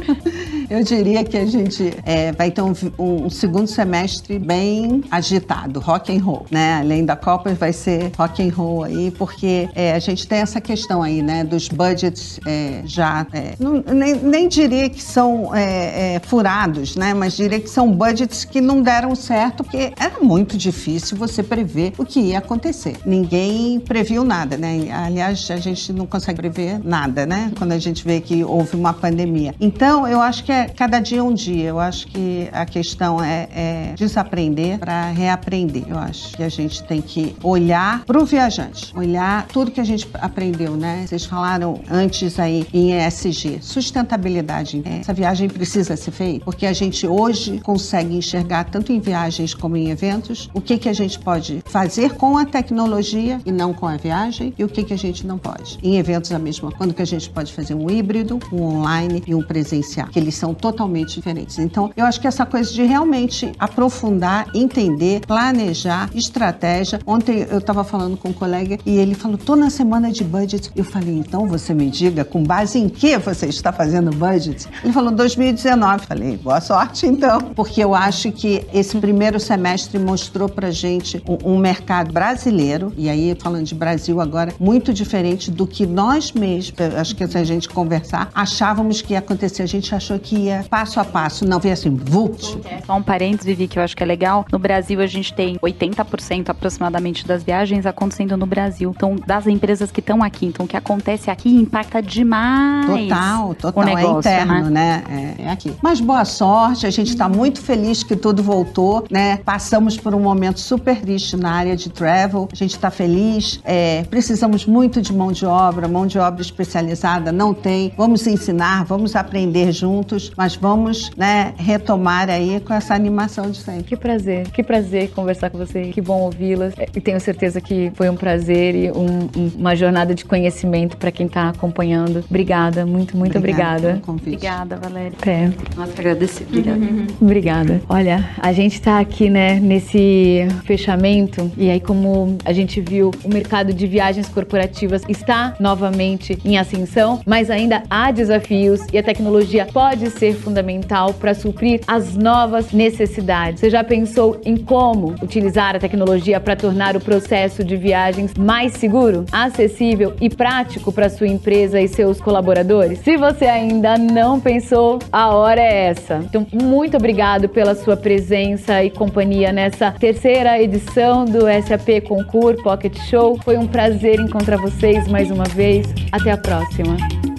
eu 0.69 0.83
diria 0.83 1.25
que 1.25 1.37
a 1.37 1.47
gente 1.47 1.95
é, 2.05 2.33
vai 2.33 2.51
ter 2.51 2.63
um, 2.63 2.75
um, 2.99 3.31
segundo 3.31 3.67
semestre 3.67 4.39
bem 4.39 5.03
agitado, 5.11 5.81
rock 5.81 6.17
and 6.17 6.23
roll, 6.23 6.47
né? 6.51 6.79
Além 6.81 7.05
da 7.05 7.17
Copa, 7.17 7.53
vai 7.55 7.73
ser 7.73 8.11
rock 8.17 8.43
and 8.43 8.53
roll 8.55 8.85
aí, 8.85 9.11
porque 9.11 9.69
é, 9.75 9.93
a 9.93 9.99
gente 9.99 10.27
tem 10.27 10.39
essa 10.39 10.61
questão 10.61 11.03
aí, 11.03 11.23
né, 11.23 11.45
dos 11.45 11.69
budgets 11.69 12.41
é, 12.47 12.83
já, 12.85 13.27
é, 13.33 13.55
não, 13.59 13.83
nem, 13.93 14.15
nem, 14.17 14.49
diria 14.49 14.89
que 14.89 15.03
são 15.03 15.55
é, 15.55 16.15
é, 16.15 16.21
furados, 16.21 16.97
né, 16.97 17.15
mas 17.15 17.37
diria 17.37 17.61
que 17.61 17.69
são 17.69 17.91
budgets 17.91 18.45
que 18.45 18.61
não 18.61 18.83
deram 18.83 19.15
certo, 19.15 19.65
porque 19.65 19.93
era 19.99 20.21
muito 20.21 20.57
difícil 20.57 21.17
você 21.17 21.43
prever 21.43 21.93
o 21.99 22.05
que 22.05 22.21
ia 22.21 22.39
acontecer. 22.39 22.97
Ninguém 23.05 23.81
previu 23.81 24.25
nada, 24.25 24.57
né? 24.57 24.89
Aliás, 24.93 25.51
a 25.51 25.57
gente 25.57 25.93
não 25.93 26.07
consegue 26.07 26.37
prever 26.37 26.81
nada, 26.85 27.27
né? 27.27 27.53
Quando 27.59 27.73
a 27.73 27.79
gente 27.79 28.05
vê 28.05 28.21
que 28.21 28.45
houve 28.45 28.77
uma 28.77 28.93
pandemia. 28.93 29.55
Então, 29.61 30.07
eu 30.07 30.21
acho 30.21 30.45
que 30.45 30.53
é 30.53 30.64
cada 30.69 31.01
dia 31.01 31.23
um 31.23 31.33
dia. 31.33 31.69
Eu 31.69 31.81
acho 31.81 32.07
que 32.07 32.49
a 32.53 32.65
questão 32.65 33.23
é, 33.23 33.49
é 33.55 33.95
desaprender 33.97 34.79
para 34.79 35.11
reaprender. 35.11 35.85
Eu 35.89 35.99
acho 35.99 36.37
que 36.37 36.43
a 36.43 36.49
gente 36.49 36.83
tem 36.85 37.01
que 37.01 37.35
olhar 37.43 38.05
para 38.05 38.21
o 38.21 38.25
viajante, 38.25 38.97
olhar 38.97 39.47
tudo 39.49 39.71
que 39.71 39.81
a 39.81 39.85
gente 39.85 40.09
aprendeu, 40.15 40.77
né? 40.77 41.05
Vocês 41.07 41.25
falaram 41.25 41.81
antes 41.91 42.39
aí 42.39 42.67
em 42.73 42.93
ESG, 42.93 43.59
sustentabilidade. 43.61 44.83
Essa 44.85 45.13
viagem 45.13 45.49
precisa 45.49 45.97
ser 45.97 46.11
feita 46.11 46.45
porque 46.45 46.67
a 46.67 46.73
gente 46.73 47.07
hoje 47.07 47.59
consegue 47.61 48.17
enxergar 48.17 48.65
tanto 48.65 48.93
em 48.93 49.01
viagens 49.01 49.55
como 49.55 49.77
em 49.77 49.91
eventos 49.91 50.51
o 50.55 50.61
que 50.61 50.79
que 50.79 50.89
a 50.89 50.93
gente 50.93 51.19
pode 51.19 51.63
fazer 51.67 52.15
com 52.15 52.37
a 52.37 52.45
tecnologia 52.45 53.41
e 53.45 53.53
não 53.53 53.73
com 53.73 53.87
a 53.87 53.97
viagem 53.97 54.55
e 54.59 54.65
o 54.65 54.69
que 54.69 54.85
que 54.85 54.93
a 54.93 54.99
gente 54.99 55.27
não 55.27 55.39
pode. 55.39 55.79
Em 55.83 55.97
eventos 55.97 56.33
a 56.33 56.39
mesma, 56.39 56.71
quando 56.73 56.95
que 56.95 57.03
a 57.03 57.07
gente 57.07 57.29
pode 57.31 57.53
fazer 57.53 57.75
um 57.75 57.91
híbrido, 57.91 58.39
um 58.53 58.63
online 58.63 59.23
e 59.27 59.35
um 59.35 59.43
presencial, 59.43 60.09
que 60.09 60.19
eles 60.19 60.35
são 60.35 60.44
totalmente 60.53 61.15
diferentes. 61.15 61.59
Então, 61.59 61.91
eu 61.97 62.05
acho 62.05 62.21
que 62.21 62.27
essa 62.27 62.45
coisa 62.45 62.73
de 62.73 62.83
realmente 62.83 63.53
aprofundar, 63.59 64.49
entender, 64.55 65.21
planejar, 65.27 66.11
estratégia. 66.15 67.01
Ontem 67.07 67.47
eu 67.51 67.59
estava 67.59 67.85
falando 67.85 68.17
com 68.17 68.31
um 68.31 68.33
colega 68.33 68.79
e 68.85 68.99
ele 68.99 69.15
falou: 69.15 69.39
"Tô 69.39 69.55
na 69.55 69.71
semana 69.71 70.11
de 70.11 70.25
budget". 70.25 70.71
Eu 70.75 70.85
falei: 70.85 71.17
"Então 71.17 71.47
você 71.47 71.73
me 71.73 71.89
diga 71.89 72.25
com 72.25 72.43
base 72.43 72.79
em 72.79 72.89
que 72.89 73.17
você 73.19 73.47
está 73.47 73.73
fazendo 73.73 74.11
budget?". 74.11 74.69
Ele 74.83 74.93
falou: 74.93 75.13
"2019". 75.13 76.03
Eu 76.03 76.09
falei: 76.09 76.37
"Boa 76.37 76.61
sorte 76.61 77.07
então", 77.07 77.41
porque 77.55 77.83
eu 77.83 77.95
acho 77.95 78.33
que 78.33 78.67
esse 78.73 78.99
primeiro 78.99 79.39
semestre 79.39 79.99
mostrou 79.99 80.49
pra 80.49 80.71
gente 80.71 81.23
um, 81.29 81.55
um 81.55 81.59
mercado 81.59 82.13
brasileiro 82.13 82.93
e 82.97 83.09
aí 83.09 83.37
falando 83.41 83.65
de 83.65 83.75
Brasil 83.75 84.21
agora 84.21 84.53
muito 84.59 84.93
diferente 84.93 85.51
do 85.51 85.67
que 85.67 85.87
nós 85.87 86.33
mesmos, 86.33 86.75
acho 86.99 87.15
que 87.15 87.27
se 87.27 87.39
a 87.39 87.45
gente 87.45 87.69
conversar, 87.69 88.31
achávamos 88.35 89.03
que 89.03 89.13
ia 89.13 89.19
acontecer. 89.19 89.63
A 89.63 89.67
gente 89.67 89.95
achou 89.95 90.19
que 90.19 90.34
ia 90.35 90.65
passo 90.69 91.01
a 91.01 91.05
passo, 91.05 91.45
não 91.45 91.59
veio 91.59 91.75
assim, 91.75 91.95
vult. 91.95 92.59
Só 92.87 92.97
um 92.97 93.03
parênteses, 93.03 93.47
Vivi, 93.47 93.69
que 93.69 93.79
eu 93.79 93.83
acho 93.83 93.97
que 93.97 94.03
é 94.03 94.07
legal. 94.07 94.45
No 94.51 94.59
Brasil, 94.59 95.01
a 95.01 95.07
gente 95.07 95.33
tem 95.33 95.57
80% 95.59 96.49
aproximadamente 96.49 97.27
das 97.27 97.43
viagens 97.43 97.87
acontecendo 97.87 98.37
no 98.37 98.47
Brasil. 98.47 98.93
Então, 98.95 99.17
das 99.27 99.47
empresas 99.47 99.91
que 99.91 100.01
estão 100.01 100.23
aqui. 100.23 100.47
Então, 100.47 100.65
o 100.65 100.69
que 100.69 100.77
acontece 100.77 101.31
aqui 101.31 101.49
impacta 101.49 102.03
demais. 102.03 103.09
Total, 103.09 103.55
total. 103.55 103.83
O 103.83 103.87
negócio, 103.87 104.29
é 104.29 104.43
interno, 104.43 104.71
né? 104.71 105.03
né? 105.09 105.35
É, 105.39 105.43
é, 105.45 105.51
aqui. 105.51 105.75
Mas 105.83 106.01
boa 106.01 106.25
sorte, 106.25 106.87
a 106.87 106.91
gente 106.91 107.09
está 107.09 107.29
muito 107.29 107.61
feliz 107.61 108.03
que 108.03 108.17
tudo 108.17 108.43
voltou, 108.43 109.05
né? 109.11 109.39
Passamos 109.39 109.97
por 109.97 110.15
um 110.15 110.21
momento 110.21 110.61
super 110.61 111.01
triste 111.01 111.37
na 111.37 111.53
área 111.53 111.77
de 111.77 111.91
travel. 111.91 112.49
A 112.53 112.57
gente 112.57 112.73
está 112.73 112.91
feliz. 112.91 113.61
É, 113.65 114.05
precisamos 114.05 114.67
muito 114.67 115.01
de 115.01 115.13
mão 115.13 115.33
de 115.33 115.47
obra, 115.47 115.89
mão 115.89 116.07
de 116.07 116.19
obra 116.19 116.43
especializada 116.43 117.33
não 117.33 117.53
tem. 117.53 117.93
Vamos 117.97 118.27
ensinar, 118.27 118.85
vamos 118.85 119.17
aprender 119.17 119.73
juntos, 119.73 120.24
mas 120.37 120.57
vamos, 120.57 121.11
né, 121.17 121.55
retomar 121.57 122.29
aí 122.29 122.61
com 122.61 122.73
essa 122.73 122.95
animação 122.95 123.51
de 123.51 123.59
sempre. 123.59 123.85
Que 123.85 123.97
prazer, 123.97 124.49
que 124.49 124.63
prazer 124.63 125.11
conversar 125.11 125.51
com 125.51 125.59
você, 125.59 125.85
que 125.85 126.01
bom 126.01 126.21
ouvi-las. 126.23 126.75
É, 126.79 126.87
e 126.95 127.01
tenho 127.01 127.21
certeza 127.21 127.61
que 127.61 127.93
foi 127.95 128.09
um 128.09 128.17
prazer 128.17 128.75
e 128.75 128.91
um, 128.91 129.29
uma 129.57 129.75
jornada 129.75 130.15
de 130.15 130.25
conhecimento 130.25 130.97
para 130.97 131.11
quem 131.11 131.27
está 131.27 131.49
acompanhando. 131.51 132.25
Obrigada, 132.29 132.87
muito, 132.87 133.17
muito 133.17 133.39
obrigada. 133.39 134.01
Obrigada, 134.07 134.77
Valéria. 134.77 135.13
É. 135.27 135.51
Nossa, 135.77 135.93
agradecer. 135.99 136.47
Obrigada. 136.49 136.79
Uhum. 136.79 137.07
Obrigada. 137.21 137.81
Olha, 137.89 138.31
a 138.39 138.53
gente 138.53 138.75
está 138.75 138.99
aqui, 138.99 139.29
né, 139.31 139.59
nesse 139.61 140.47
fechamento 140.65 141.51
e 141.57 141.71
aí 141.71 141.81
como 141.81 142.37
a 142.45 142.53
gente 142.53 142.81
viu, 142.81 143.11
o 143.25 143.29
mercado 143.29 143.73
de 143.73 143.87
viagens 143.87 144.29
corporativas 144.29 145.03
está 145.09 145.55
novamente 145.61 146.39
em 146.45 146.59
ascensão, 146.59 147.21
mas 147.27 147.51
ainda 147.51 147.83
há 147.89 148.11
desafios 148.11 148.81
e 148.93 148.99
a 148.99 149.03
tecnologia 149.03 149.67
pode 149.67 150.11
ser 150.15 150.35
fundamental 150.35 151.13
para 151.15 151.35
suprir 151.35 151.81
as 151.87 152.17
novas 152.17 152.73
necessidades. 152.73 153.61
Você 153.61 153.71
já 153.71 153.85
pensou 153.85 154.41
em 154.45 154.57
como 154.57 155.15
utilizar 155.23 155.77
a 155.77 155.79
tecnologia 155.79 156.41
para 156.41 156.57
tornar 156.57 156.97
o 156.97 157.01
processo 157.01 157.63
de 157.63 157.77
viagens 157.77 158.35
mais 158.35 158.73
seguro, 158.73 159.25
acessível 159.31 160.15
e 160.21 160.31
prático 160.31 160.93
para 160.93 161.09
sua 161.09 161.29
empresa 161.29 161.81
e 161.81 161.89
seus 161.89 162.21
colaboradores? 162.21 162.99
Se 163.01 163.17
você 163.17 163.47
ainda 163.47 163.97
não 163.99 164.41
pensou, 164.41 164.99
a 165.13 165.35
hora 165.35 165.61
é 165.61 165.87
essa. 165.87 166.21
Então, 166.25 166.47
muito 166.53 166.97
obrigado 166.97 167.49
pela 167.49 167.75
sua 167.75 167.97
presença 167.97 168.83
e 168.83 168.91
companhia 168.91 169.53
nessa 169.53 169.93
terceira 169.93 170.61
edição 170.61 171.25
do 171.25 171.41
SAP 171.67 172.07
Concur 172.07 172.63
Pocket 172.63 172.97
Show. 173.11 173.39
Foi 173.45 173.57
um 173.57 173.67
prazer 173.67 174.21
encontrar 174.21 174.57
vocês 174.57 175.09
mais 175.09 175.31
uma 175.31 175.45
vez. 175.45 175.87
Até 176.13 176.31
a 176.31 176.37
próxima. 176.37 177.34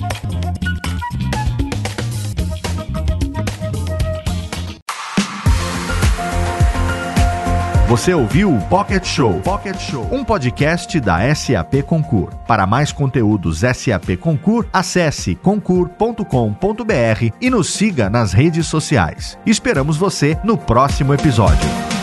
Você 7.95 8.13
ouviu 8.13 8.53
o 8.53 8.61
Pocket 8.63 9.05
Show, 9.05 9.39
Pocket 9.39 9.79
Show, 9.79 10.05
um 10.11 10.21
podcast 10.21 10.99
da 10.99 11.33
SAP 11.33 11.75
Concur. 11.85 12.27
Para 12.45 12.67
mais 12.67 12.91
conteúdos 12.91 13.59
SAP 13.61 14.17
Concur, 14.19 14.67
acesse 14.73 15.33
concur.com.br 15.35 16.25
e 17.39 17.49
nos 17.49 17.69
siga 17.69 18.09
nas 18.09 18.33
redes 18.33 18.67
sociais. 18.67 19.39
Esperamos 19.45 19.95
você 19.95 20.37
no 20.43 20.57
próximo 20.57 21.13
episódio. 21.13 21.94